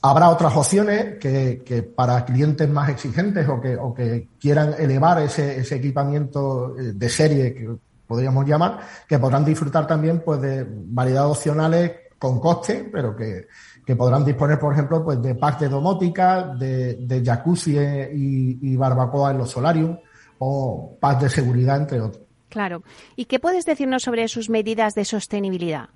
Habrá 0.00 0.30
otras 0.30 0.52
opciones 0.56 1.16
que, 1.20 1.92
para 1.94 2.24
clientes 2.24 2.68
más 2.68 2.88
exigentes 2.88 3.48
o 3.48 3.60
que, 3.60 3.76
o 3.76 3.94
que 3.94 4.30
quieran 4.40 4.74
elevar 4.80 5.22
ese, 5.22 5.60
ese, 5.60 5.76
equipamiento 5.76 6.76
eh, 6.76 6.90
de 6.92 7.08
serie 7.08 7.54
que 7.54 7.70
podríamos 8.04 8.46
llamar, 8.46 8.80
que 9.06 9.20
podrán 9.20 9.44
disfrutar 9.44 9.86
también 9.86 10.24
pues 10.24 10.40
de 10.40 10.66
variedades 10.68 11.36
opcionales 11.36 11.92
con 12.22 12.38
coste, 12.38 12.88
pero 12.92 13.16
que, 13.16 13.48
que 13.84 13.96
podrán 13.96 14.24
disponer, 14.24 14.56
por 14.56 14.72
ejemplo, 14.72 15.02
pues 15.02 15.20
de 15.20 15.34
packs 15.34 15.62
de 15.62 15.68
domótica, 15.68 16.54
de, 16.56 16.94
de 17.00 17.24
jacuzzi 17.24 17.76
y, 17.76 18.58
y 18.62 18.76
barbacoa 18.76 19.32
en 19.32 19.38
los 19.38 19.50
solarium 19.50 19.98
o 20.38 20.96
paz 21.00 21.20
de 21.20 21.28
seguridad, 21.28 21.78
entre 21.78 22.00
otros. 22.00 22.22
Claro. 22.48 22.84
¿Y 23.16 23.24
qué 23.24 23.40
puedes 23.40 23.64
decirnos 23.64 24.04
sobre 24.04 24.28
sus 24.28 24.50
medidas 24.50 24.94
de 24.94 25.04
sostenibilidad? 25.04 25.88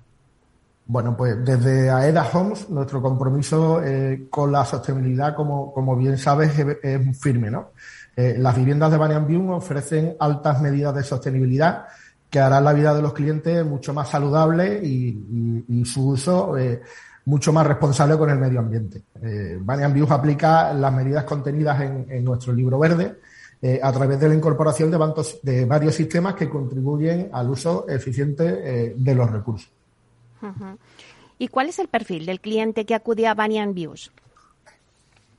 Bueno, 0.85 1.15
pues 1.15 1.45
desde 1.45 1.89
AEDA 1.89 2.29
Homes, 2.33 2.69
nuestro 2.69 3.01
compromiso 3.01 3.81
eh, 3.81 4.27
con 4.29 4.51
la 4.51 4.65
sostenibilidad, 4.65 5.33
como, 5.33 5.71
como 5.71 5.95
bien 5.95 6.17
sabes, 6.17 6.59
es, 6.59 7.21
firme, 7.21 7.49
¿no? 7.49 7.71
Eh, 8.17 8.35
las 8.37 8.53
viviendas 8.57 8.91
de 8.91 8.97
Banyan 8.97 9.49
ofrecen 9.49 10.17
altas 10.19 10.61
medidas 10.61 10.93
de 10.93 11.03
sostenibilidad 11.03 11.85
que 12.29 12.39
harán 12.39 12.63
la 12.63 12.73
vida 12.73 12.93
de 12.93 13.01
los 13.01 13.13
clientes 13.13 13.65
mucho 13.65 13.93
más 13.93 14.09
saludable 14.09 14.81
y, 14.83 15.83
su 15.85 16.09
uso 16.09 16.57
eh, 16.57 16.81
mucho 17.25 17.53
más 17.53 17.65
responsable 17.65 18.17
con 18.17 18.29
el 18.29 18.37
medio 18.37 18.59
ambiente. 18.59 19.03
Eh, 19.21 19.57
Banyan 19.59 19.93
View 19.93 20.07
aplica 20.09 20.73
las 20.73 20.93
medidas 20.93 21.23
contenidas 21.23 21.81
en 21.81 22.23
nuestro 22.23 22.53
libro 22.53 22.79
verde, 22.79 23.17
eh, 23.59 23.79
a 23.81 23.91
través 23.91 24.19
de 24.19 24.29
la 24.29 24.35
incorporación 24.35 24.91
de, 24.91 24.99
de, 25.41 25.65
varios 25.65 25.95
sistemas 25.95 26.35
que 26.35 26.47
contribuyen 26.47 27.31
al 27.33 27.49
uso 27.49 27.89
eficiente 27.89 28.45
eh, 28.45 28.93
de 28.95 29.15
los 29.15 29.31
recursos. 29.31 29.71
¿Y 31.39 31.47
cuál 31.47 31.69
es 31.69 31.79
el 31.79 31.87
perfil 31.87 32.27
del 32.27 32.39
cliente 32.39 32.85
que 32.85 32.93
acude 32.93 33.25
a 33.25 33.33
Banyan 33.33 33.73
Views? 33.73 34.11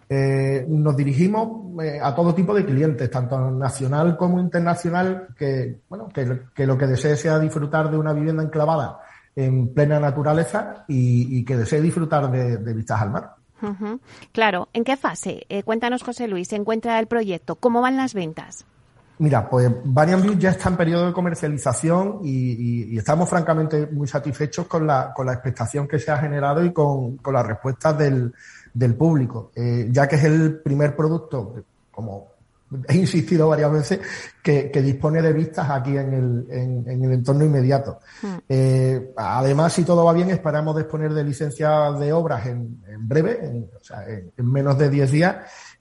Eh, 0.09 0.65
nos 0.69 0.97
dirigimos 0.97 1.77
a 2.03 2.15
todo 2.15 2.35
tipo 2.35 2.55
de 2.55 2.65
clientes, 2.65 3.11
tanto 3.11 3.51
nacional 3.51 4.17
como 4.17 4.41
internacional, 4.41 5.29
que, 5.37 5.81
bueno, 5.89 6.09
que, 6.09 6.67
lo 6.67 6.79
que 6.79 6.87
desee 6.87 7.17
sea 7.17 7.39
disfrutar 7.39 7.91
de 7.91 7.99
una 7.99 8.13
vivienda 8.13 8.43
enclavada 8.43 9.01
en 9.37 9.73
plena 9.75 10.01
naturaleza 10.01 10.85
y, 10.89 11.45
que 11.45 11.57
desee 11.57 11.81
disfrutar 11.81 12.31
de 12.31 12.75
vistas 12.75 13.01
al 13.01 13.11
mar. 13.11 13.39
Claro, 14.33 14.69
¿en 14.73 14.85
qué 14.85 14.97
fase? 14.97 15.45
Eh, 15.49 15.63
cuéntanos, 15.63 16.03
José 16.03 16.29
Luis, 16.29 16.49
se 16.49 16.57
encuentra 16.57 16.99
el 16.99 17.07
proyecto. 17.07 17.57
¿Cómo 17.57 17.81
van 17.81 17.97
las 17.97 18.15
ventas? 18.15 18.65
Mira, 19.19 19.49
pues 19.51 19.69
Varian 19.85 20.23
View 20.23 20.39
ya 20.39 20.51
está 20.51 20.69
en 20.69 20.77
periodo 20.77 21.07
de 21.09 21.13
comercialización 21.13 22.21
y, 22.23 22.97
estamos 22.97 23.29
francamente 23.29 23.89
muy 23.89 24.07
satisfechos 24.07 24.67
con 24.67 24.87
la, 24.87 25.13
con 25.13 25.27
la 25.27 25.33
expectación 25.33 25.89
que 25.89 25.99
se 25.99 26.13
ha 26.13 26.19
generado 26.19 26.65
y 26.65 26.73
con, 26.73 27.17
con 27.17 27.35
las 27.35 27.45
respuestas 27.45 27.99
del, 27.99 28.33
del 28.79 28.95
público, 28.95 29.51
eh, 29.57 29.89
ya 29.91 30.07
que 30.07 30.15
es 30.17 30.25
el 30.25 30.61
primer 30.61 30.95
producto, 30.95 31.65
como 31.91 32.29
he 32.87 32.97
insistido 32.97 33.49
varias 33.49 33.73
veces, 33.73 34.01
que, 34.43 34.71
dispone 34.71 35.21
de 35.21 35.33
vistas 35.33 35.69
aquí 35.69 35.97
en 35.97 36.13
el, 36.15 36.47
en, 36.87 37.03
el 37.03 37.13
entorno 37.13 37.45
inmediato. 37.45 37.99
Hmm. 38.23 38.37
Eh, 38.49 39.13
además, 39.17 39.73
si 39.73 39.83
todo 39.85 40.05
va 40.05 40.13
bien, 40.13 40.31
esperamos 40.31 40.77
disponer 40.77 41.13
de 41.13 41.25
licencias 41.25 41.99
de 41.99 42.13
obras 42.13 42.47
en, 42.47 42.81
breve, 43.01 43.45
en, 43.45 43.69
o 43.75 43.83
sea, 43.83 44.05
en, 44.07 44.33
menos 44.53 44.79
de 44.79 44.91
10 44.91 45.11
días, 45.11 45.37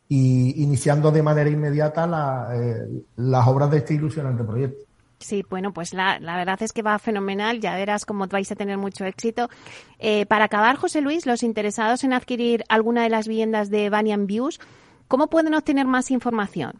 y 0.09 0.63
iniciando 0.63 1.11
de 1.11 1.21
manera 1.21 1.49
inmediata 1.49 2.49
eh, 2.53 2.87
las 3.17 3.47
obras 3.47 3.69
de 3.69 3.77
este 3.77 3.93
ilusionante 3.93 4.43
proyecto. 4.43 4.86
Sí, 5.19 5.43
bueno, 5.49 5.73
pues 5.73 5.93
la, 5.93 6.19
la, 6.19 6.37
verdad 6.37 6.61
es 6.61 6.71
que 6.71 6.83
va 6.83 6.99
fenomenal, 6.99 7.59
ya 7.59 7.75
verás 7.75 8.05
cómo 8.05 8.27
vais 8.27 8.51
a 8.51 8.55
tener 8.55 8.77
mucho 8.77 9.03
éxito. 9.03 9.49
Eh, 9.97 10.27
para 10.27 10.45
acabar, 10.45 10.75
José 10.75 11.01
Luis, 11.01 11.25
los 11.25 11.41
interesados 11.41 12.03
en 12.03 12.13
adquirir 12.13 12.63
alguna 12.69 13.03
de 13.03 13.09
las 13.09 13.27
viviendas 13.27 13.71
de 13.71 13.89
Banyan 13.89 14.27
Views, 14.27 14.59
¿Cómo 15.07 15.27
pueden 15.27 15.53
obtener 15.53 15.87
más 15.87 16.11
información? 16.11 16.73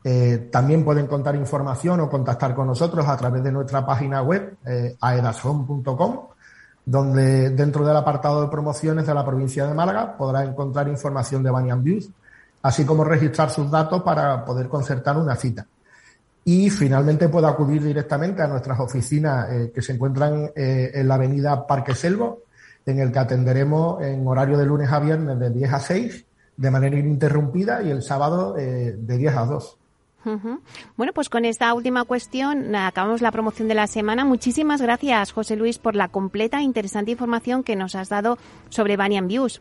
Eh, 0.09 0.51
también 0.53 0.85
pueden 0.85 1.09
contar 1.09 1.35
información 1.35 1.99
o 1.99 2.09
contactar 2.09 2.55
con 2.55 2.69
nosotros 2.69 3.09
a 3.09 3.16
través 3.16 3.42
de 3.42 3.51
nuestra 3.51 3.85
página 3.85 4.23
web, 4.23 4.57
eh, 4.64 4.97
aedashome.com, 5.01 6.29
donde 6.85 7.51
dentro 7.51 7.85
del 7.85 7.97
apartado 7.97 8.42
de 8.42 8.47
promociones 8.47 9.05
de 9.05 9.12
la 9.12 9.25
provincia 9.25 9.66
de 9.66 9.75
Málaga 9.75 10.16
podrá 10.16 10.45
encontrar 10.45 10.87
información 10.87 11.42
de 11.42 11.51
Banyan 11.51 11.83
Views, 11.83 12.09
así 12.62 12.85
como 12.85 13.03
registrar 13.03 13.51
sus 13.51 13.69
datos 13.69 14.03
para 14.05 14.45
poder 14.45 14.69
concertar 14.69 15.16
una 15.16 15.35
cita. 15.35 15.66
Y 16.45 16.71
finalmente 16.71 17.29
puede 17.29 17.49
acudir 17.49 17.83
directamente 17.83 18.42
a 18.42 18.47
nuestras 18.47 18.79
oficinas 18.79 19.51
eh, 19.51 19.73
que 19.75 19.83
se 19.83 19.95
encuentran 19.95 20.53
eh, 20.55 20.92
en 20.95 21.09
la 21.09 21.14
avenida 21.16 21.66
Parque 21.66 21.97
Selvo, 21.97 22.42
en 22.87 23.01
el 23.01 23.11
que 23.11 23.19
atenderemos 23.19 24.01
en 24.05 24.25
horario 24.25 24.57
de 24.57 24.66
lunes 24.66 24.92
a 24.92 25.01
viernes 25.01 25.37
de 25.37 25.51
10 25.51 25.73
a 25.73 25.81
6 25.81 26.25
de 26.59 26.71
manera 26.71 26.97
ininterrumpida 26.97 27.83
y 27.83 27.90
el 27.90 28.05
sábado 28.05 28.53
de 28.53 29.19
10 29.19 29.37
a 29.37 29.45
2. 29.47 29.79
Bueno, 30.97 31.12
pues 31.15 31.29
con 31.29 31.45
esta 31.45 31.73
última 31.75 32.05
cuestión 32.05 32.75
acabamos 32.75 33.21
la 33.23 33.31
promoción 33.31 33.69
de 33.69 33.75
la 33.75 33.87
semana. 33.87 34.25
Muchísimas 34.25 34.83
gracias, 34.83 35.33
José 35.33 35.57
Luis, 35.57 35.79
por 35.79 35.95
la 35.95 36.09
completa 36.09 36.59
e 36.59 36.62
interesante 36.62 37.12
información 37.12 37.62
que 37.62 37.77
nos 37.77 37.95
has 37.95 38.09
dado 38.09 38.39
sobre 38.69 38.97
Banyan 38.97 39.29
Views. 39.29 39.61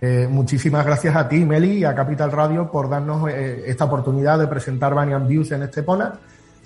Eh, 0.00 0.28
muchísimas 0.30 0.84
gracias 0.84 1.16
a 1.16 1.28
ti, 1.28 1.44
Meli, 1.44 1.78
y 1.78 1.84
a 1.84 1.94
Capital 1.94 2.30
Radio 2.30 2.70
por 2.70 2.88
darnos 2.88 3.28
eh, 3.30 3.64
esta 3.66 3.84
oportunidad 3.84 4.38
de 4.38 4.46
presentar 4.46 4.94
Banyan 4.94 5.26
Views 5.26 5.52
en 5.52 5.62
este 5.62 5.82
PONA. 5.82 6.18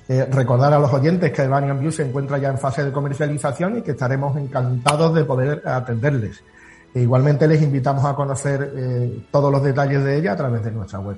Eh, 0.08 0.26
recordar 0.30 0.72
a 0.72 0.78
los 0.80 0.92
oyentes 0.92 1.32
que 1.32 1.46
Banyan 1.46 1.78
Views 1.78 1.96
se 1.96 2.02
encuentra 2.02 2.38
ya 2.38 2.48
en 2.48 2.58
fase 2.58 2.84
de 2.84 2.90
comercialización 2.90 3.78
y 3.78 3.82
que 3.82 3.92
estaremos 3.92 4.36
encantados 4.36 5.14
de 5.14 5.24
poder 5.24 5.62
atenderles. 5.66 6.42
E 6.92 7.02
igualmente 7.02 7.46
les 7.46 7.62
invitamos 7.62 8.04
a 8.04 8.14
conocer 8.14 8.72
todos 9.30 9.52
los 9.52 9.62
detalles 9.62 10.02
de 10.02 10.16
ella 10.16 10.32
a 10.32 10.36
través 10.36 10.64
de 10.64 10.72
nuestra 10.72 10.98
web. 10.98 11.16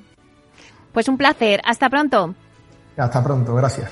Pues 0.92 1.08
un 1.08 1.16
placer. 1.16 1.60
Hasta 1.64 1.88
pronto. 1.88 2.34
Hasta 2.96 3.22
pronto. 3.24 3.54
Gracias. 3.54 3.90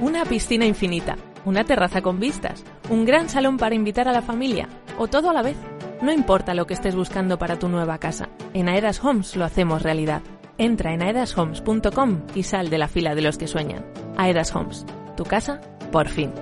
Una 0.00 0.24
piscina 0.24 0.64
infinita, 0.64 1.16
una 1.44 1.64
terraza 1.64 2.00
con 2.00 2.18
vistas, 2.18 2.64
un 2.88 3.04
gran 3.04 3.28
salón 3.28 3.58
para 3.58 3.74
invitar 3.74 4.08
a 4.08 4.12
la 4.12 4.22
familia, 4.22 4.66
o 4.98 5.08
todo 5.08 5.28
a 5.30 5.34
la 5.34 5.42
vez. 5.42 5.56
No 6.02 6.12
importa 6.12 6.54
lo 6.54 6.66
que 6.66 6.74
estés 6.74 6.94
buscando 6.94 7.38
para 7.38 7.58
tu 7.58 7.68
nueva 7.68 7.98
casa, 7.98 8.28
en 8.52 8.68
Aedas 8.68 9.02
Homes 9.02 9.34
lo 9.34 9.44
hacemos 9.44 9.82
realidad. 9.82 10.22
Entra 10.58 10.92
en 10.92 11.02
aedashomes.com 11.02 12.22
y 12.34 12.42
sal 12.42 12.70
de 12.70 12.78
la 12.78 12.88
fila 12.88 13.14
de 13.14 13.22
los 13.22 13.38
que 13.38 13.46
sueñan. 13.46 13.84
Aedas 14.16 14.54
Homes, 14.54 14.84
tu 15.16 15.24
casa, 15.24 15.60
por 15.92 16.08
fin. 16.08 16.32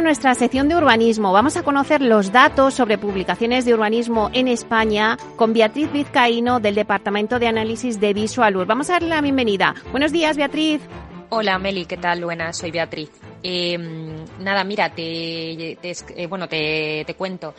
Con 0.00 0.06
nuestra 0.06 0.34
sección 0.34 0.66
de 0.66 0.76
urbanismo. 0.76 1.30
Vamos 1.30 1.58
a 1.58 1.62
conocer 1.62 2.00
los 2.00 2.32
datos 2.32 2.72
sobre 2.72 2.96
publicaciones 2.96 3.66
de 3.66 3.74
urbanismo 3.74 4.30
en 4.32 4.48
España 4.48 5.18
con 5.36 5.52
Beatriz 5.52 5.92
Vizcaíno 5.92 6.58
del 6.58 6.74
Departamento 6.74 7.38
de 7.38 7.48
Análisis 7.48 8.00
de 8.00 8.14
Visualur. 8.14 8.66
Vamos 8.66 8.88
a 8.88 8.94
darle 8.94 9.10
la 9.10 9.20
bienvenida. 9.20 9.74
Buenos 9.90 10.10
días, 10.10 10.38
Beatriz. 10.38 10.80
Hola, 11.28 11.58
Meli, 11.58 11.84
¿qué 11.84 11.98
tal? 11.98 12.24
Buenas, 12.24 12.56
soy 12.56 12.70
Beatriz. 12.70 13.10
Em, 13.42 14.24
nada, 14.38 14.64
mira, 14.64 14.88
te, 14.88 15.72
eh, 15.82 16.26
bueno, 16.30 16.48
te, 16.48 17.14
cuento. 17.18 17.54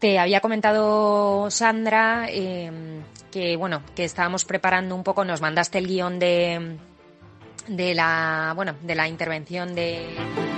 Te 0.00 0.18
había 0.18 0.40
comentado 0.40 1.48
Sandra 1.48 2.26
em, 2.28 3.02
que 3.30 3.56
bueno 3.56 3.82
que 3.94 4.02
estábamos 4.02 4.44
preparando 4.44 4.96
un 4.96 5.04
poco, 5.04 5.24
nos 5.24 5.40
mandaste 5.40 5.78
el 5.78 5.86
guion 5.86 6.18
de 6.18 6.76
de 7.68 7.94
la, 7.94 8.52
bueno, 8.56 8.74
de 8.82 8.94
la 8.96 9.06
intervención 9.06 9.76
de... 9.76 10.49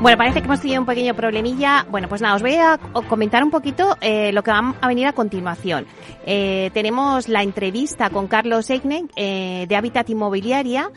Bueno, 0.00 0.16
parece 0.16 0.40
que 0.40 0.46
hemos 0.46 0.60
tenido 0.60 0.80
un 0.80 0.86
pequeño 0.86 1.12
problemilla. 1.14 1.84
Bueno, 1.90 2.08
pues 2.08 2.22
nada, 2.22 2.36
os 2.36 2.42
voy 2.42 2.54
a 2.54 2.78
comentar 3.08 3.42
un 3.42 3.50
poquito 3.50 3.96
eh, 4.00 4.30
lo 4.32 4.44
que 4.44 4.52
va 4.52 4.76
a 4.80 4.86
venir 4.86 5.08
a 5.08 5.12
continuación. 5.12 5.86
Eh, 6.24 6.70
tenemos 6.72 7.28
la 7.28 7.42
entrevista 7.42 8.08
con 8.08 8.28
Carlos 8.28 8.70
Eigne 8.70 9.06
eh, 9.16 9.66
de 9.68 9.76
Hábitat 9.76 10.08
Inmobiliaria 10.10 10.92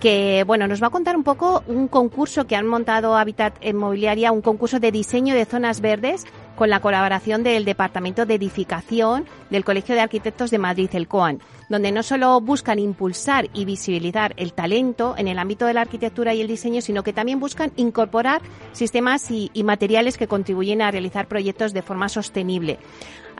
que 0.00 0.42
bueno, 0.48 0.66
nos 0.66 0.82
va 0.82 0.88
a 0.88 0.90
contar 0.90 1.16
un 1.16 1.22
poco 1.22 1.62
un 1.68 1.86
concurso 1.86 2.48
que 2.48 2.56
han 2.56 2.66
montado 2.66 3.16
Habitat 3.16 3.64
Inmobiliaria, 3.64 4.32
un 4.32 4.42
concurso 4.42 4.80
de 4.80 4.90
diseño 4.90 5.32
de 5.32 5.44
zonas 5.44 5.80
verdes 5.80 6.26
con 6.62 6.70
la 6.70 6.78
colaboración 6.78 7.42
del 7.42 7.64
Departamento 7.64 8.24
de 8.24 8.36
Edificación 8.36 9.26
del 9.50 9.64
Colegio 9.64 9.96
de 9.96 10.00
Arquitectos 10.00 10.52
de 10.52 10.58
Madrid, 10.58 10.90
el 10.92 11.08
COAN, 11.08 11.40
donde 11.68 11.90
no 11.90 12.04
solo 12.04 12.40
buscan 12.40 12.78
impulsar 12.78 13.48
y 13.52 13.64
visibilizar 13.64 14.32
el 14.36 14.52
talento 14.52 15.16
en 15.18 15.26
el 15.26 15.40
ámbito 15.40 15.66
de 15.66 15.74
la 15.74 15.80
arquitectura 15.80 16.34
y 16.34 16.40
el 16.40 16.46
diseño, 16.46 16.80
sino 16.80 17.02
que 17.02 17.12
también 17.12 17.40
buscan 17.40 17.72
incorporar 17.74 18.42
sistemas 18.70 19.28
y, 19.32 19.50
materiales 19.64 20.16
que 20.16 20.28
contribuyen 20.28 20.82
a 20.82 20.92
realizar 20.92 21.26
proyectos 21.26 21.72
de 21.72 21.82
forma 21.82 22.08
sostenible. 22.08 22.78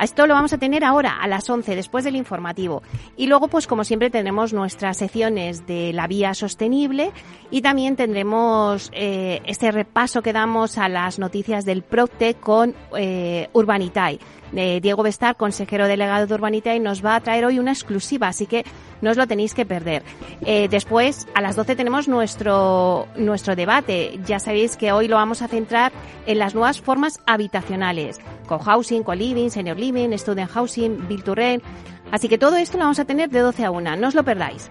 Esto 0.00 0.26
lo 0.26 0.34
vamos 0.34 0.52
a 0.52 0.58
tener 0.58 0.84
ahora 0.84 1.16
a 1.20 1.28
las 1.28 1.48
11 1.48 1.76
después 1.76 2.04
del 2.04 2.16
informativo. 2.16 2.82
Y 3.16 3.26
luego, 3.26 3.48
pues 3.48 3.66
como 3.66 3.84
siempre, 3.84 4.10
tendremos 4.10 4.52
nuestras 4.52 4.96
secciones 4.96 5.66
de 5.66 5.92
la 5.92 6.06
vía 6.06 6.34
sostenible 6.34 7.12
y 7.50 7.62
también 7.62 7.96
tendremos 7.96 8.90
eh, 8.92 9.40
este 9.46 9.70
repaso 9.70 10.22
que 10.22 10.32
damos 10.32 10.78
a 10.78 10.88
las 10.88 11.18
noticias 11.18 11.64
del 11.64 11.82
PROCTE 11.82 12.34
con 12.34 12.74
eh, 12.96 13.48
Urbanitai. 13.52 14.18
Eh, 14.54 14.80
Diego 14.80 15.02
Bestar, 15.02 15.36
consejero 15.36 15.88
delegado 15.88 16.26
de 16.26 16.34
Urbanita, 16.34 16.74
y 16.74 16.80
nos 16.80 17.04
va 17.04 17.16
a 17.16 17.20
traer 17.20 17.44
hoy 17.44 17.58
una 17.58 17.72
exclusiva, 17.72 18.28
así 18.28 18.46
que 18.46 18.64
no 19.00 19.10
os 19.10 19.16
lo 19.16 19.26
tenéis 19.26 19.54
que 19.54 19.64
perder. 19.64 20.02
Eh, 20.42 20.68
después, 20.68 21.26
a 21.34 21.40
las 21.40 21.56
12 21.56 21.76
tenemos 21.76 22.08
nuestro, 22.08 23.08
nuestro 23.16 23.56
debate. 23.56 24.18
Ya 24.26 24.38
sabéis 24.38 24.76
que 24.76 24.92
hoy 24.92 25.08
lo 25.08 25.16
vamos 25.16 25.42
a 25.42 25.48
centrar 25.48 25.92
en 26.26 26.38
las 26.38 26.54
nuevas 26.54 26.80
formas 26.80 27.20
habitacionales, 27.26 28.20
con 28.46 28.58
housing, 28.58 29.02
con 29.02 29.18
living, 29.18 29.50
senior 29.50 29.78
living, 29.78 30.12
student 30.18 30.50
housing, 30.50 31.08
build 31.08 31.24
to 31.24 31.34
rent. 31.34 31.62
Así 32.10 32.28
que 32.28 32.38
todo 32.38 32.56
esto 32.56 32.76
lo 32.76 32.84
vamos 32.84 32.98
a 32.98 33.04
tener 33.04 33.30
de 33.30 33.40
12 33.40 33.64
a 33.64 33.70
1, 33.70 33.96
no 33.96 34.08
os 34.08 34.14
lo 34.14 34.22
perdáis. 34.22 34.70